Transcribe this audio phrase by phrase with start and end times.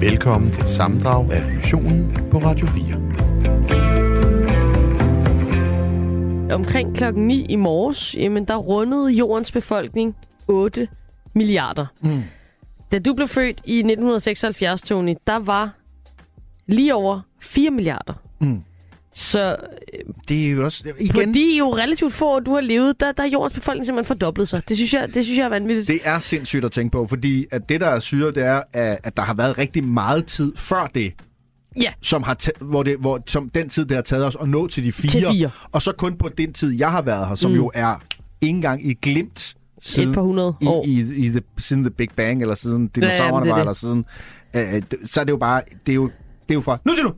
[0.00, 2.94] Velkommen til et sammendrag af missionen på Radio 4.
[6.54, 10.16] Omkring klokken 9 i morges, jamen der rundede jordens befolkning
[10.48, 10.88] 8
[11.34, 11.86] milliarder.
[12.02, 12.22] Mm.
[12.92, 15.70] Da du blev født i 1976, Tony, der var
[16.66, 18.14] lige over 4 milliarder.
[18.40, 18.62] Mm.
[19.18, 19.56] Så
[20.28, 20.84] Det er jo også...
[20.84, 23.86] på Igen, de jo relativt få år, du har levet, der, der er jordens befolkning
[23.86, 24.68] simpelthen fordoblet sig.
[24.68, 25.88] Det synes jeg, det synes jeg er vanvittigt.
[25.88, 29.16] det er sindssygt at tænke på, fordi at det, der er syret, det er, at
[29.16, 31.12] der har været rigtig meget tid før det,
[31.80, 34.48] Ja, som, har ta- hvor det, hvor, som den tid, det har taget os at
[34.48, 35.10] nå til de fire.
[35.10, 35.50] Til fire.
[35.72, 37.56] Og så kun på den tid, jeg har været her, som mm.
[37.56, 38.02] jo er
[38.40, 40.84] ikke engang i glimt siden, et par hundrede år.
[40.86, 43.60] i, i, i the, siden The Big Bang, eller siden Ja, dinosaurerne er var, det.
[43.60, 44.04] eller siden...
[44.56, 45.62] Øh, d- så er det jo bare...
[45.86, 46.04] Det er jo,
[46.48, 46.78] det er jo fra...
[46.84, 47.14] Nu siger du!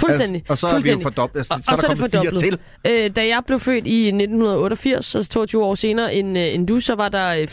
[0.00, 0.44] Fuldstændig.
[0.48, 1.02] Altså, og så er vi jo fuldstændig.
[1.02, 1.40] fordoblet.
[1.40, 3.04] Altså, Og, så er og der så er kommet fire til.
[3.04, 6.80] Øh, da jeg blev født i 1988, altså 22 år senere end, øh, end du,
[6.80, 7.48] så var der øh,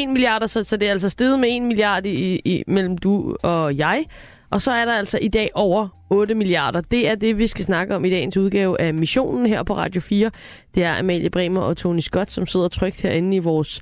[0.00, 3.36] 5,1 milliarder, så, så det er altså steget med 1 milliard i, i, mellem du
[3.42, 4.04] og jeg.
[4.50, 6.80] Og så er der altså i dag over 8 milliarder.
[6.80, 10.00] Det er det, vi skal snakke om i dagens udgave af Missionen her på Radio
[10.00, 10.30] 4.
[10.74, 13.80] Det er Amalie Bremer og Tony Scott, som sidder trygt herinde i vores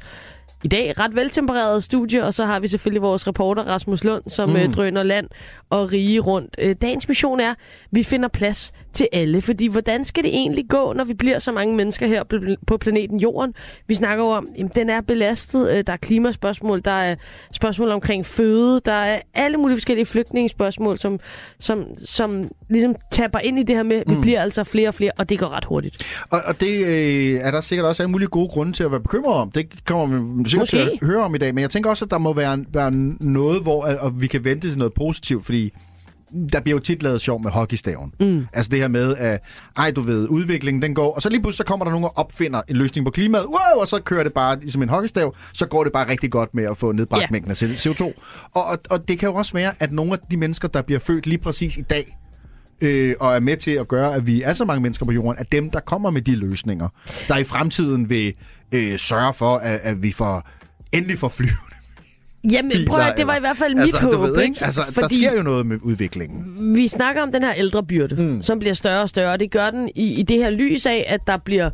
[0.64, 4.48] i dag ret veltempererede studie, og så har vi selvfølgelig vores reporter Rasmus Lund, som
[4.48, 4.56] mm.
[4.56, 5.26] øh, drøner land
[5.74, 6.56] og rige rundt.
[6.58, 7.56] Øh, dagens mission er, at
[7.90, 11.52] vi finder plads til alle, fordi hvordan skal det egentlig gå, når vi bliver så
[11.52, 13.54] mange mennesker her på pl- på planeten Jorden?
[13.86, 17.16] Vi snakker jo om, at den er belastet, øh, der er klimaspørgsmål, der er
[17.52, 21.20] spørgsmål omkring føde, der er alle mulige forskellige flygtningespørgsmål, som,
[21.60, 24.94] som, som ligesom tapper ind i det her med, at vi bliver altså flere og
[24.94, 26.02] flere, og det går ret hurtigt.
[26.30, 29.00] Og, og det øh, er der sikkert også alle mulige gode grunde til at være
[29.00, 29.50] bekymret om.
[29.50, 30.98] Det kommer vi sikkert til Måske.
[31.02, 31.54] at høre om i dag.
[31.54, 34.44] Men jeg tænker også, at der må være, være noget, hvor at, og vi kan
[34.44, 35.63] vente til noget positivt, fordi
[36.52, 38.12] der bliver jo tit lavet sjov med hockeystaven.
[38.20, 38.46] Mm.
[38.52, 39.40] Altså det her med, at
[39.76, 42.12] ej, du ved, udviklingen den går, og så lige pludselig så kommer der nogen og
[42.18, 45.66] opfinder en løsning på klimaet, wow, og så kører det bare som en hockeystav, så
[45.66, 47.26] går det bare rigtig godt med at få nedbragt Ja.
[47.30, 48.02] mængden af CO2.
[48.52, 51.00] Og, og, og det kan jo også være, at nogle af de mennesker, der bliver
[51.00, 52.16] født lige præcis i dag,
[52.80, 55.38] øh, og er med til at gøre, at vi er så mange mennesker på jorden,
[55.38, 56.88] er dem, der kommer med de løsninger,
[57.28, 58.34] der i fremtiden vil
[58.72, 60.48] øh, sørge for, at, at vi får
[60.92, 61.74] endelig får flyvende
[62.50, 62.86] Jamen, biler.
[62.86, 64.64] prøv at, det var i hvert fald mit altså, håb, du ved, ikke?
[64.64, 66.74] Altså, der Fordi- sker jo noget med udviklingen.
[66.74, 68.42] Vi snakker om den her ældrebyrde, mm.
[68.42, 69.36] som bliver større og større.
[69.36, 71.70] Det gør den i, i det her lys af, at der bliver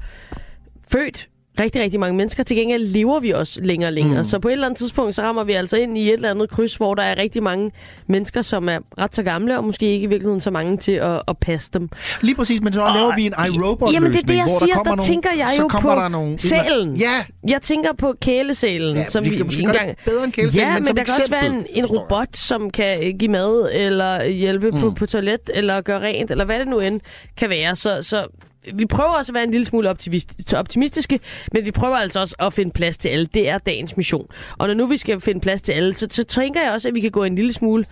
[0.88, 1.28] født
[1.60, 2.42] rigtig, rigtig mange mennesker.
[2.42, 4.18] Til gengæld lever vi også længere og længere.
[4.18, 4.24] Mm.
[4.24, 6.50] Så på et eller andet tidspunkt, så rammer vi altså ind i et eller andet
[6.50, 7.70] kryds, hvor der er rigtig mange
[8.06, 11.22] mennesker, som er ret så gamle, og måske ikke i virkeligheden så mange til at,
[11.28, 11.88] at passe dem.
[12.22, 14.74] Lige præcis, men så laver vi en iRobot-løsning, Jamen, det er det, jeg hvor siger.
[14.74, 16.96] der Der nogle, tænker jeg jo på der nogle, sælen.
[16.96, 20.74] Ja, Jeg tænker på kælesælen, Ja, som vi kan måske det bedre end kælesælen, Ja,
[20.74, 23.70] men men, der kan også eksempel, være en, en robot, som kan øh, give mad,
[23.72, 24.80] eller hjælpe mm.
[24.80, 27.00] på, på toilet, eller gøre rent, eller hvad det nu end
[27.36, 27.76] kan være.
[27.76, 28.26] Så, så
[28.74, 31.20] vi prøver også at være en lille smule optimist, optimistiske,
[31.52, 33.26] men vi prøver altså også at finde plads til alle.
[33.34, 34.26] Det er dagens mission.
[34.58, 36.94] Og når nu vi skal finde plads til alle, så, så tænker jeg også, at
[36.94, 37.84] vi kan gå en lille smule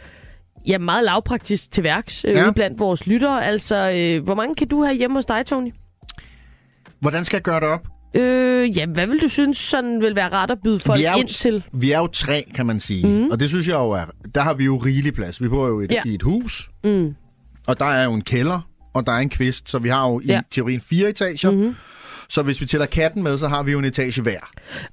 [0.67, 2.51] ja, meget lavpraktisk til værks øh, Ja.
[2.51, 3.45] blandt vores lyttere.
[3.47, 5.73] Altså, øh, hvor mange kan du have hjemme hos dig, Tony?
[7.01, 7.87] hvordan skal jeg gøre det op?
[8.15, 11.13] Øh, ja, hvad vil du synes sådan vil være ret at byde folk vi er,
[11.13, 11.65] jo, ind til?
[11.73, 13.07] vi er jo tre, kan man sige.
[13.07, 13.27] Mm.
[13.31, 14.05] Og det synes jeg jo er...
[14.35, 15.43] Der har vi jo rigelig plads.
[15.43, 16.03] Vi bor jo i et, Ja.
[16.07, 17.15] i et hus, Mm.
[17.69, 20.21] og der er jo en kælder, og der er en kvist, så vi har jo
[20.21, 20.41] i Ja.
[20.51, 21.51] teorien fire etager.
[21.51, 21.75] Mm-hmm.
[22.31, 24.39] Så hvis vi tæller katten med, så har vi jo en etage hver.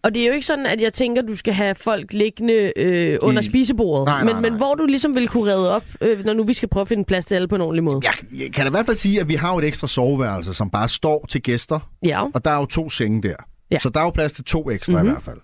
[0.02, 2.74] Og det er jo ikke sådan, at jeg tænker, at du skal have folk liggende
[2.76, 4.06] øh, under I- spisebordet.
[4.08, 4.58] Nej, nej, men, men nej.
[4.58, 7.06] hvor du ligesom vil kunne redde op, øh, når nu vi skal prøve at finde
[7.06, 8.00] plads til alle på en ordentlig måde.
[8.04, 10.54] Jeg, jeg kan da i hvert fald sige, at vi har jo et ekstra soveværelse,
[10.54, 13.36] som bare står til gæster, Ja, og der er jo to senge der.
[13.72, 13.80] Ja.
[13.80, 15.08] Så der er jo plads til to ekstra mm-hmm.
[15.08, 15.38] i hvert fald.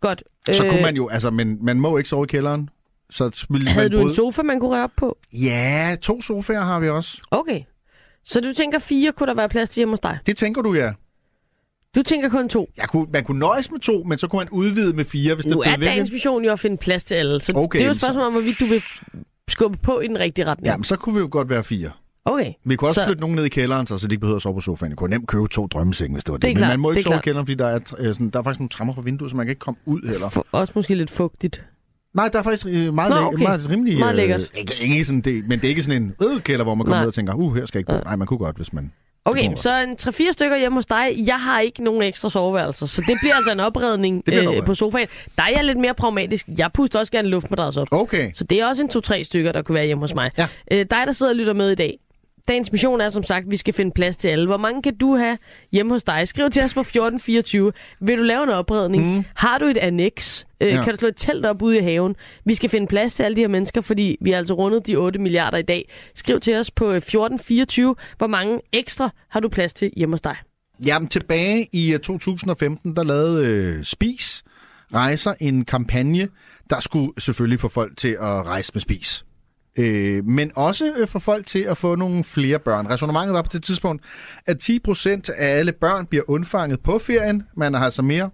[0.00, 0.22] godt.
[0.52, 2.68] Så Øh, kunne man jo, altså, men man må ikke sove i kælderen.
[3.10, 5.18] Så ville Havde man du en både- sofa, man kunne røre op på?
[5.32, 7.22] Ja, to sofaer har vi også.
[7.30, 7.60] Okay.
[8.24, 10.18] Så du tænker fire kunne der være plads til hjemme hos dig?
[10.26, 10.92] Det tænker du, ja.
[11.94, 12.70] Du tænker kun to.
[12.78, 15.46] Jeg kunne, man kunne nøjes med to, men så kunne man udvide med fire, hvis
[15.46, 17.40] Nu det blev er dagens mission jo at finde plads til alle.
[17.40, 18.82] Så Okay, det er jo et spørgsmål om, hvorvidt du vil
[19.48, 20.66] skubbe på i den rigtige retning.
[20.66, 21.90] Jamen, så kunne vi jo godt være fire.
[22.24, 22.52] Okay.
[22.64, 24.42] Vi kunne også Så- flytte nogen ned i kælderen, så, så de ikke behøver at
[24.42, 24.90] sove på sofaen.
[24.90, 26.42] Jeg kunne nemt købe to drømmesenge, hvis det var det.
[26.42, 28.38] Det Men klart, man må ikke sove i kælderen, fordi der er, øh, sådan, der
[28.38, 30.28] er faktisk nogle trammer fra vinduet, så man kan ikke komme ud heller.
[30.28, 31.64] For, også måske lidt fugtigt.
[32.14, 33.42] Nej, der er faktisk øh, meget, Nå, læ- okay.
[33.42, 33.98] meget rimelig...
[33.98, 34.40] Meget lækkert.
[34.40, 36.84] Øh, ikke, ikke sådan det, men det er ikke sådan en øh, kælder, hvor man
[36.84, 37.02] kommer Nej.
[37.02, 38.04] ned og tænker, uh, her skal jeg ikke bo.
[38.08, 38.92] Nej, man kunne godt, hvis man...
[39.24, 39.96] Okay, så en
[40.28, 41.22] 3-4 stykker hjemme hos dig.
[41.26, 45.08] Jeg har ikke nogen ekstra soveværelser, så det bliver altså en opredning øh, på sofaen.
[45.36, 46.46] Der er jeg lidt mere pragmatisk.
[46.58, 47.88] Jeg puster også gerne luftmadras op.
[47.90, 48.30] Okay.
[48.34, 50.30] Så det er også en 2-3 stykker, der kunne være hjemme hos mig.
[50.38, 50.46] Ja.
[50.72, 51.98] Øh, dig, der sidder og lytter med i dag.
[52.48, 54.46] Dagens mission er som sagt, at vi skal finde plads til alle.
[54.46, 55.38] Hvor mange kan du have
[55.72, 56.28] hjemme hos dig?
[56.28, 57.72] Skriv til os på 1424.
[58.00, 59.16] Vil du lave en opredning?
[59.16, 59.24] Mm.
[59.34, 60.44] Har du et annex?
[60.60, 60.84] Øh, Ja.
[60.84, 62.16] Kan du slå et telt op ude i haven?
[62.44, 64.96] Vi skal finde plads til alle de her mennesker, fordi vi har altså rundet de
[64.96, 65.90] 8 milliarder i dag.
[66.14, 67.94] Skriv til os på øh, 1424.
[68.18, 70.36] Hvor mange ekstra har du plads til hjemme hos dig?
[70.86, 74.44] Jamen, tilbage i øh, 2015, der lavede øh, Spis
[74.94, 76.28] rejser en kampagne,
[76.70, 79.24] der skulle selvfølgelig få folk til at rejse med spis.
[79.78, 82.86] Øh, men også øh, få folk til at få nogle flere børn.
[82.86, 84.02] Resonemanget var på det tidspunkt,
[84.46, 85.08] at 10%
[85.38, 87.42] af alle børn bliver undfanget på ferien.
[87.56, 88.30] Man har altså mere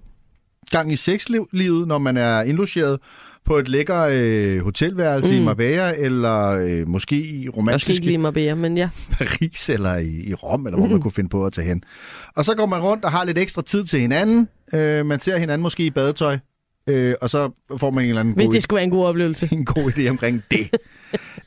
[0.71, 3.01] gang i sexlivet, når man er indlogeret
[3.45, 5.41] på et lækker øh, hotelværelse mm.
[5.41, 8.89] i Marbella, eller øh, måske i Måske romantiske ikke lige Marbella, men ja.
[9.13, 11.85] Paris eller i, i Rom, eller hvor man kunne finde på at tage hen.
[12.37, 14.49] Og så går man rundt og har lidt ekstra tid til hinanden.
[14.73, 16.39] Øh, man ser hinanden måske i badetøj,
[16.87, 19.07] øh, og så får man en eller anden Hvis god, det skulle være en god
[19.07, 19.49] oplevelse.
[19.53, 20.71] en god idé omkring det.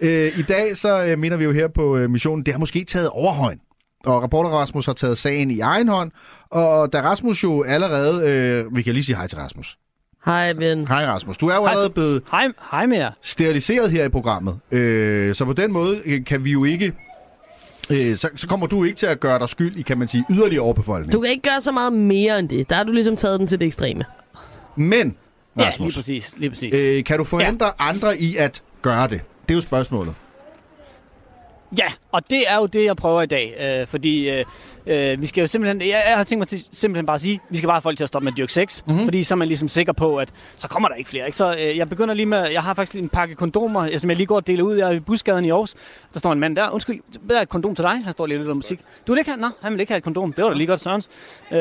[0.01, 2.83] øh, I dag så øh, mener vi jo her på øh, missionen, det har måske
[2.83, 3.59] taget overhøjen.
[4.06, 6.12] Og rapporter Rasmus har taget sagen i egen hånd,
[6.50, 9.77] og da Rasmus jo allerede, øh, vi kan lige sige hej til Rasmus.
[10.25, 10.88] Hej, ven.
[10.88, 13.12] Hej Rasmus, du er jo Hej allerede blevet Hej, hej med jer.
[13.21, 14.59] steriliseret her i programmet.
[14.71, 16.94] Øh, så på den måde øh, kan vi jo ikke...
[17.92, 20.25] Øh, så, så kommer du ikke til at gøre dig skyld i, kan man sige,
[20.30, 21.13] yderligere overbefolkning.
[21.13, 22.69] Du kan ikke gøre så meget mere end det.
[22.69, 24.03] Der har du ligesom taget den til det ekstreme.
[24.75, 25.15] Men,
[25.59, 26.33] Ja, lige Rasmus, præcis.
[26.38, 26.73] Lige præcis.
[26.75, 27.71] øh, kan du forhindre ja.
[27.89, 29.21] andre i at gøre det?
[29.47, 30.15] Det er jo spørgsmålet.
[31.77, 33.77] Ja, og det er jo det, jeg prøver i dag.
[33.81, 34.45] Øh, fordi øh,
[34.88, 35.81] øh, vi skal jo simpelthen...
[35.81, 37.97] Jeg, jeg har tænkt mig til simpelthen bare at sige, vi skal bare have folk
[37.97, 38.81] til at stoppe med at dyrke sex.
[38.85, 38.91] Mhm.
[38.94, 39.06] Mm-hmm.
[39.07, 41.25] Fordi så er man ligesom sikker på, at så kommer der ikke flere.
[41.25, 41.38] Ikke?
[41.38, 42.47] Så øh, jeg begynder lige med...
[42.51, 44.75] Jeg har faktisk en pakke kondomer, øh, som jeg lige går og deler ud.
[44.75, 45.75] Jeg er i busgaden i Aarhus.
[46.13, 46.69] Der står en mand der.
[46.69, 48.03] Undskyld, der er et kondom til dig.
[48.06, 48.79] Her står lige lidt om musik.
[49.07, 49.41] Du vil ikke have...
[49.41, 50.33] Nå, han vil ikke have et kondom.
[50.33, 51.09] Det var da lige godt, Sørens.
[51.51, 51.57] Øh,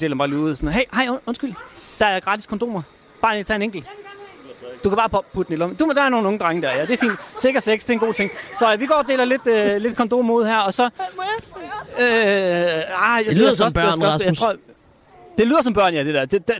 [0.00, 0.56] deler bare lige ud.
[0.56, 1.52] Sådan, hey, hej, und- undskyld.
[1.98, 2.82] Der er gratis kondomer.
[3.24, 3.86] Bare lige tage en enkelt.
[4.84, 5.76] Du kan bare pop- putte den i lommen.
[5.76, 6.82] Du, men der er nogle unge drenge der, ja.
[6.86, 7.12] Det er fint.
[7.36, 8.30] Sikker sex, det er en god ting.
[8.58, 10.84] Så øh, vi går og deler lidt, øh, lidt kondom ud her, og så...
[10.84, 10.90] Øh,
[12.00, 14.54] ah, jeg, Det lyder som også- jeg børn, også- jeg tror,
[15.38, 16.24] Det lyder som børn, ja, det der.
[16.24, 16.56] Det, det,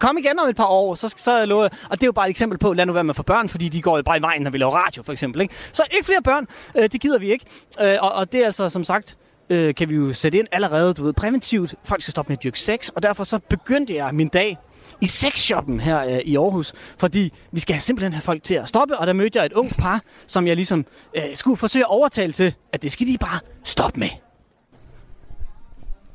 [0.00, 1.52] kom igen om et par år, så, så jeg.
[1.52, 3.68] Og det er jo bare et eksempel på, lad nu være med for børn, fordi
[3.68, 5.40] de går jo bare i vejen, når vi laver radio, for eksempel.
[5.40, 5.54] Ikke?
[5.72, 6.46] Så ikke flere børn,
[6.78, 7.44] øh, det gider vi ikke.
[7.82, 9.16] Øh, og, og det er altså, som sagt,
[9.50, 11.74] øh, kan vi jo sætte ind allerede, du ved, præventivt.
[11.84, 14.58] Folk skal stoppe med at dyrke sex, og derfor så begyndte jeg min dag
[15.00, 18.98] i sexshoppen her øh, i Aarhus, fordi vi skal simpelthen have folk til at stoppe,
[18.98, 22.32] og der mødte jeg et ungt par, som jeg ligesom øh, skulle forsøge at overtale
[22.32, 24.08] til, at det skal de bare stoppe med.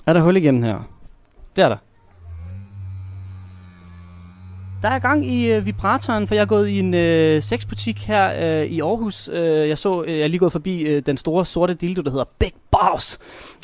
[0.06, 0.89] Er der hul igennem her?
[1.56, 1.77] Det er der.
[4.83, 8.59] Der er gang i øh, vibratoren, for jeg er gået i en øh, sexbutik her
[8.62, 9.30] øh, i Aarhus.
[9.33, 12.09] Øh, jeg så, øh, jeg er lige gået forbi øh, den store sorte dildo, der
[12.12, 13.19] hedder Big Boss.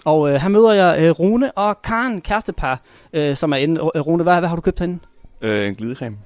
[0.06, 2.82] Og øh, her møder jeg øh, Rune og Karen, kærestepar,
[3.14, 3.82] øh, som er inde.
[3.96, 5.00] Øh, Rune, hvad, hvad har du købt herinde?
[5.42, 6.18] Øh, en glidecreme.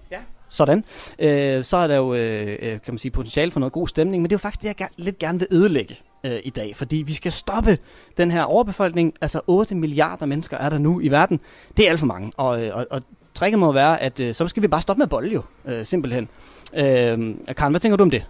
[0.50, 0.84] Sådan.
[1.20, 4.22] Øh, så er der jo, øh, øh, kan man sige, potentiale for noget god stemning,
[4.22, 6.76] men det er jo faktisk det, jeg ger- lidt gerne vil ødelægge øh, i dag,
[6.76, 7.78] fordi vi skal stoppe
[8.18, 9.14] den her overbefolkning.
[9.22, 11.40] Altså 8 milliarder mennesker er der nu i verden.
[11.78, 13.02] Det er alt for mange, og, øh, og, og
[13.44, 16.30] tricket må være, at øh, så skal vi bare stoppe med bolle jo, øh, simpelthen.
[16.74, 18.26] Øh, Karen, hvad tænker du om det?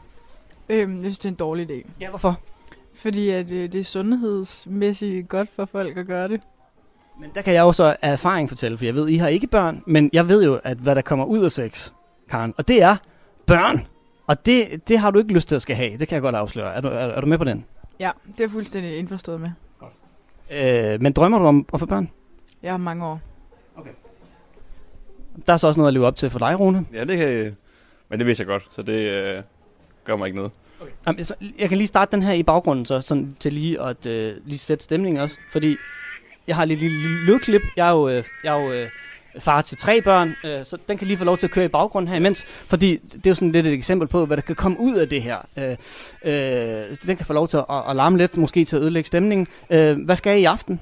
[0.70, 1.88] Øhm, jeg synes, det er en dårlig idé.
[2.02, 2.40] Ja, hvorfor?
[2.96, 6.42] Fordi at, øh, det er sundhedsmæssigt godt for folk at gøre det.
[7.20, 9.48] Men der kan jeg jo så af erfaring fortælle, for jeg ved, I har ikke
[9.48, 11.92] børn, men jeg ved jo, at hvad der kommer ud af sex,
[12.30, 12.96] Karen, og det er
[13.46, 13.88] børn.
[14.28, 16.36] Og det, det har du ikke lyst til at skal have, det kan jeg godt
[16.36, 16.74] afsløre.
[16.74, 17.66] Er du, er, er du med på den?
[18.00, 19.50] Ja, det er jeg fuldstændig indforstået med.
[20.52, 22.10] Øh, men drømmer du om at få børn?
[22.64, 23.20] Jeg har mange år.
[25.48, 26.86] Der er så også noget at leve op til for dig, Rune.
[26.94, 27.56] Ja, det kan...
[28.10, 29.44] Men det vidste jeg godt, så det øh,
[30.06, 30.52] gør mig ikke noget.
[31.08, 34.06] Jamen, så, jeg kan lige starte den her i baggrunden, så sådan til lige at
[34.06, 35.36] øh, lige sætte stemningen også.
[35.52, 35.76] Fordi
[36.48, 37.62] jeg har lige lille, lille lydklip.
[37.78, 38.90] Jeg er jo, øh, jeg er jo øh,
[39.40, 41.68] far til tre børn, øh, så den kan lige få lov til at køre i
[41.68, 42.44] baggrunden her imens.
[42.44, 45.10] Fordi det er jo sådan lidt et eksempel på, hvad der kan komme ud af
[45.10, 45.38] det her.
[45.58, 45.72] Øh,
[46.26, 49.48] øh, den kan få lov til at, at larme lidt, måske til at ødelægge stemningen.
[49.70, 50.80] Øh, hvad skal I i aften?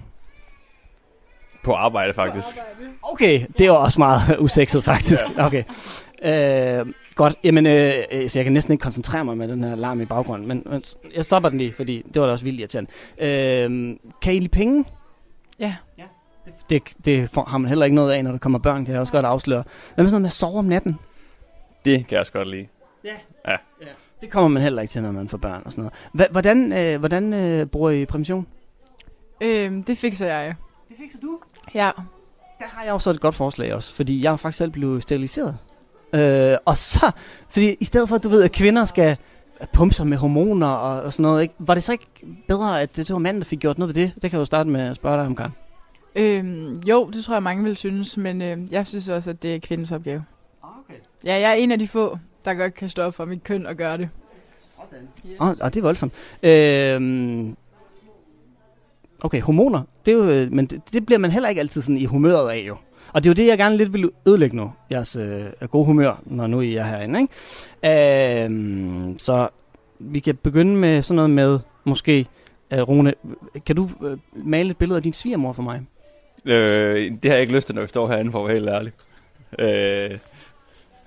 [1.64, 2.48] På arbejde, faktisk.
[3.02, 5.24] Okay, det er også meget usekset faktisk.
[5.40, 5.64] Okay.
[6.24, 9.76] Øh, godt, jamen, øh, øh, så jeg kan næsten ikke koncentrere mig med den her
[9.76, 10.84] larm i baggrunden, men, men
[11.16, 12.92] jeg stopper den lige, fordi det var da også vildt irriterende.
[13.18, 14.86] Øh, kan I lide penge?
[15.60, 15.76] Ja.
[16.70, 19.02] Det, det får, har man heller ikke noget af, når der kommer børn, kan jeg
[19.02, 19.64] også godt afsløre.
[19.96, 20.98] Hvad med sådan noget med at sove om natten?
[21.86, 22.68] Det kan jeg også godt lide.
[24.22, 25.94] Det kommer man heller ikke til, når man får børn og sådan noget.
[26.14, 28.48] Hva, hvordan øh, hvordan øh, bruger I prævention?
[29.42, 30.56] Øhm, det fikser jeg.
[30.90, 31.40] Det fikser du.
[31.74, 31.92] Ja.
[32.60, 35.58] Der har jeg også et godt forslag også, fordi jeg har faktisk selv blevet steriliseret.
[36.14, 37.12] Øh, og så,
[37.50, 39.18] fordi i stedet for, at du ved, at kvinder skal
[39.74, 41.54] pumpe sig med hormoner og, og sådan noget, ikke?
[41.58, 42.08] var det så ikke
[42.48, 44.14] bedre, at det, det var manden, der fik gjort noget ved det?
[44.16, 45.52] Det kan jeg jo starte med at spørge dig om, Karen.
[46.16, 49.56] Øhm, jo, det tror jeg mange vil synes, men øh, jeg synes også, at det
[49.56, 50.26] er kvindens opgave.
[50.64, 51.00] Okay.
[51.26, 53.66] Ja, jeg er en af de få, der godt kan stå op for mit køn
[53.66, 54.10] og gøre det.
[54.62, 55.38] Sådan.
[55.40, 56.14] Og, og det er voldsomt.
[56.44, 57.54] Øh,
[59.22, 61.98] okay, hormoner, det er jo, øh, men det, det bliver man heller ikke altid sådan
[61.98, 62.78] i humøret af jo.
[63.14, 66.22] Og det er jo det, jeg gerne lidt vil ødelægge nu, jeres øh, gode humør,
[66.26, 67.22] når nu I er herinde.
[67.22, 68.46] Ikke?
[68.46, 69.48] Øh, så
[70.00, 72.28] vi kan begynde med sådan noget med, måske,
[72.72, 73.14] øh, Rune,
[73.66, 75.82] kan du øh, male et billede af din svigermor for mig?
[76.46, 78.70] Øh, det har jeg ikke lyst til, når vi står herinde, for at være helt
[78.70, 78.92] ærlig.
[79.60, 80.20] Øh,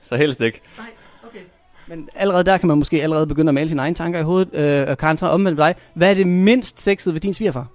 [0.02, 0.60] så helst ikke.
[1.86, 4.54] Men allerede der kan man måske allerede begynde at male sine egne tanker i hovedet.
[4.54, 5.74] Øh, og Karen, så omvendt dig.
[5.94, 7.66] Hvad er det mindst sexede ved din svigerfar?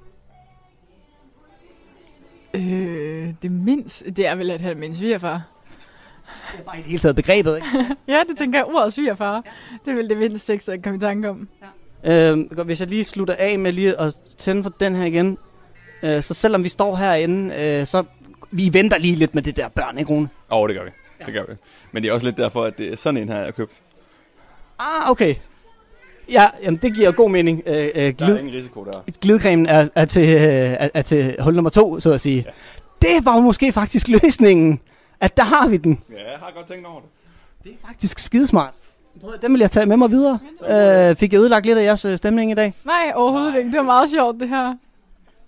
[2.53, 5.41] Øh, det mindst, det er vel at have min svigerfar.
[6.51, 7.67] Det er bare i det hele taget begrebet, ikke?
[8.07, 9.43] Ja, det tænker jeg, ordet svigerfar.
[9.85, 11.47] Det er vel det mindst sex, jeg kan komme i tanke om.
[12.03, 15.37] Øh, godt, hvis jeg lige slutter af med lige at tænde for den her igen.
[16.03, 18.03] Øh, så selvom vi står herinde, øh, så
[18.51, 20.29] vi venter lige lidt med det der børn, ikke Rune?
[20.51, 20.89] Åh, oh, det gør vi.
[21.25, 21.53] Det gør vi.
[21.91, 23.71] Men det er også lidt derfor, at det er sådan en her, jeg har købt.
[24.79, 25.35] Ah, okay.
[26.31, 27.63] Ja, jamen det giver god mening.
[27.65, 28.91] Øh, øh, Der er glid, ingen risiko der.
[29.21, 30.41] glidecremen er, er, til, øh,
[30.79, 32.45] er, er til hul nummer to, så at sige.
[32.47, 32.51] Ja.
[33.07, 34.79] Det var jo måske faktisk løsningen.
[35.21, 35.99] At der har vi den.
[36.11, 37.09] Ja, jeg har godt tænkt over det.
[37.63, 38.73] Det er faktisk skidesmart.
[39.41, 40.39] Den vil jeg tage med mig videre.
[41.09, 42.73] Øh, fik jeg ødelagt lidt af jeres øh, stemning i dag?
[42.85, 43.71] Nej, overhovedet ikke.
[43.71, 44.73] Det var meget sjovt, det her.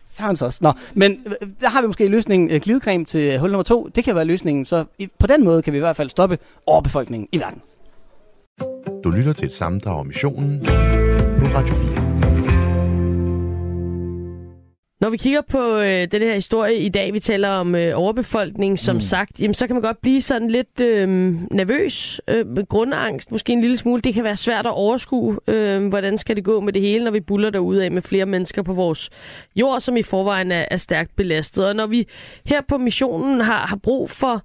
[0.04, 0.60] Sands også.
[0.62, 3.90] Nå, men øh, der har vi måske løsningen øh, glidecreme til hul nummer to.
[3.96, 4.66] Det kan være løsningen.
[4.66, 7.62] Så i, på den måde kan vi i hvert fald stoppe overbefolkningen i verden.
[9.03, 12.12] Du lytter til et sammendrag af missionen på Radio 4.
[15.01, 18.79] Når vi kigger på øh, den her historie i dag, vi taler om øh, overbefolkning,
[18.79, 19.01] som mm.
[19.01, 21.08] sagt, jamen, så kan man godt blive sådan lidt øh,
[21.51, 24.01] nervøs, øh, med grundangst, måske en lille smule.
[24.01, 27.12] Det kan være svært at overskue, øh, hvordan skal det gå med det hele, når
[27.12, 29.10] vi buller derude af med flere mennesker på vores
[29.55, 31.67] jord, som i forvejen er, er stærkt belastet.
[31.67, 32.08] Og når vi
[32.46, 34.43] her på missionen har, har brug for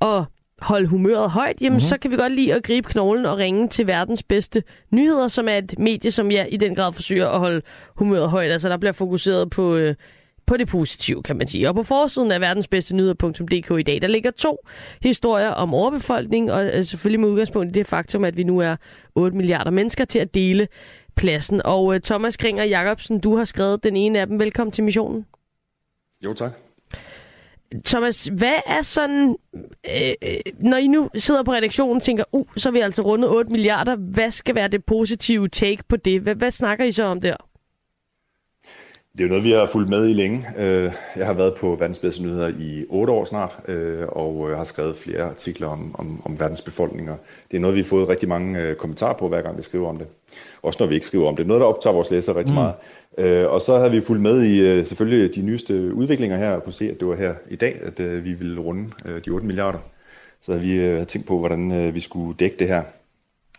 [0.00, 0.24] at
[0.62, 1.88] holde humøret højt, jamen mm-hmm.
[1.88, 5.48] så kan vi godt lide at gribe knoglen og ringe til verdens bedste nyheder, som
[5.48, 7.62] er et medie, som ja, i den grad forsøger at holde
[7.94, 8.50] humøret højt.
[8.50, 9.94] Altså der bliver fokuseret på, øh,
[10.46, 11.68] på det positive, kan man sige.
[11.68, 14.58] Og på forsiden af verdensbedste nyheder.dk i dag, der ligger to
[15.02, 18.76] historier om overbefolkning, og øh, selvfølgelig med udgangspunkt i det faktum, at vi nu er
[19.14, 20.68] 8 milliarder mennesker til at dele
[21.16, 21.62] pladsen.
[21.64, 24.38] Og øh, Thomas Kringer Jacobsen, du har skrevet den ene af dem.
[24.38, 25.26] Velkommen til missionen.
[26.24, 26.67] Jo, tak.
[27.84, 29.36] Thomas, hvad er sådan,
[29.96, 33.02] øh, øh, når I nu sidder på redaktionen og tænker, uh, så er vi altså
[33.02, 36.20] rundet 8 milliarder, hvad skal være det positive take på det?
[36.20, 37.36] Hvad, hvad snakker I så om der?
[39.18, 40.46] Det er jo noget, vi har fulgt med i længe.
[40.58, 44.64] Øh, Jeg har været på verdens bedste nyheder i otte år snart, øh, og har
[44.64, 47.16] skrevet flere artikler om, om, om verdens befolkninger.
[47.50, 49.88] Det er noget, vi har fået rigtig mange øh, kommentarer på, hver gang vi skriver
[49.88, 50.06] om det.
[50.62, 51.46] Også når vi ikke skriver om det.
[51.46, 52.74] Noget, der optager vores læsere rigtig meget.
[53.18, 56.64] Øh, Og så har vi fulgt med i øh, selvfølgelig de nyeste udviklinger her, og
[56.64, 59.30] kunne se, at det var her i dag, at øh, vi ville runde øh, de
[59.30, 59.78] 8 milliarder.
[60.42, 62.82] Så har vi øh, tænkt på, hvordan øh, vi skulle dække det her.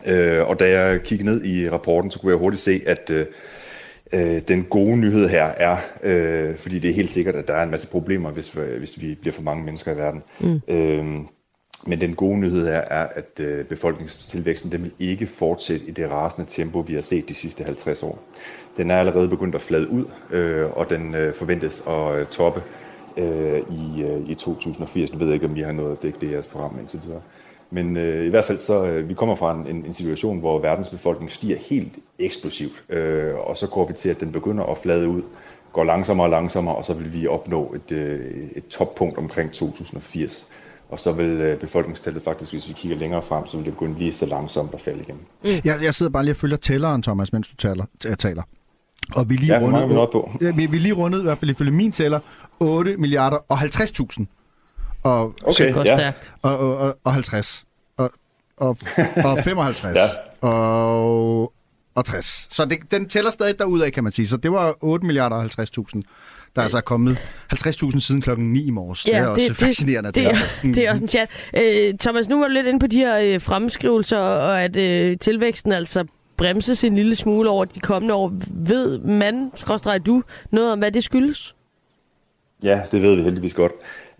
[0.08, 3.12] Øh, Og da jeg kiggede ned i rapporten, så kunne jeg hurtigt se, at
[4.13, 7.54] øh, øh, den gode nyhed her er, øh, fordi det er helt sikkert, at der
[7.54, 10.22] er en masse problemer, hvis, vi- hvis vi bliver for mange mennesker i verden.
[10.39, 10.62] Mm.
[10.68, 11.06] Øh,
[11.86, 16.12] men den gode nyhed er, er at øh, befolkningstilvæksten den vil ikke fortsætte i det
[16.12, 18.20] rasende tempo, vi har set de sidste 50 år.
[18.78, 22.62] Den er allerede begyndt at flade ud, øh, og den øh, forventes at øh, toppe
[23.18, 25.12] øh, i, øh, i 2080.
[25.13, 27.00] Nu ved jeg ikke, om vi har noget at dække det i jeres program indtil
[27.06, 27.22] videre.
[27.72, 30.60] Men øh, i hvert fald så, øh, vi kommer fra en, en, en situation, hvor
[30.60, 34.78] verdens befolkning stiger helt eksplosivt, øh, og så går vi til, at den begynder at
[34.78, 35.22] flade ud,
[35.74, 38.20] går langsommere og langsommere, og så vil vi opnå et, øh,
[38.56, 40.48] et toppunkt omkring 2080.
[40.90, 44.00] Og så vil øh, befolkningstallet faktisk, hvis vi kigger længere frem, så vil det begynde
[44.00, 45.18] lige så langsomt at falde igen.
[45.66, 47.86] Jeg, jeg sidder bare lige og følger tælleren, Thomas, mens du taler.
[48.06, 48.44] t- taler.
[49.16, 50.32] Og vi lige Ja, rundet, nået på?
[50.42, 52.20] ja, vi, vi lige rundet, i hvert fald ifølge min tæller,
[52.60, 54.26] 8 milliarder og 50.000.
[55.03, 56.12] Og, Okay, Går ja.
[56.41, 57.65] og, og, og, og 50.
[57.98, 58.12] Og,
[58.58, 58.77] og,
[59.25, 59.98] og 55.
[59.98, 60.48] Ja.
[60.48, 61.53] og,
[61.96, 62.48] og 60.
[62.51, 64.27] Så det, den tæller stadig derudad, kan man sige.
[64.27, 66.01] Så det var 8 milliarder og 50.000.
[66.56, 67.18] Der er altså kommet
[67.53, 69.03] 50.000 siden klokken 9 i morges.
[69.03, 70.68] det er også fascinerende at det, det, på.
[70.68, 71.29] det er også en chat.
[71.58, 75.18] Øh, Thomas, nu var du lidt inde på de her øh, fremskrivelser, og at øh,
[75.18, 76.06] tilvæksten altså
[76.38, 78.34] bremses en lille smule over de kommende år.
[78.51, 81.56] Ved man, skråstrej du, noget om, hvad det skyldes?
[82.63, 83.72] Ja, det ved vi heldigvis godt.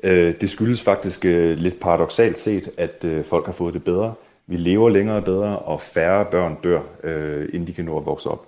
[0.04, 4.14] Øh, Det skyldes faktisk øh, lidt paradoxalt set, at øh, folk har fået det bedre.
[4.48, 8.06] Vi lever længere og bedre, og færre børn dør, øh, inden de kan nå at
[8.06, 8.46] vokse op.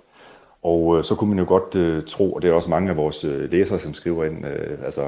[0.62, 2.96] Og øh, så kunne man jo godt øh, tro, og det er også mange af
[2.96, 5.02] vores øh, læsere, som skriver ind, øh, altså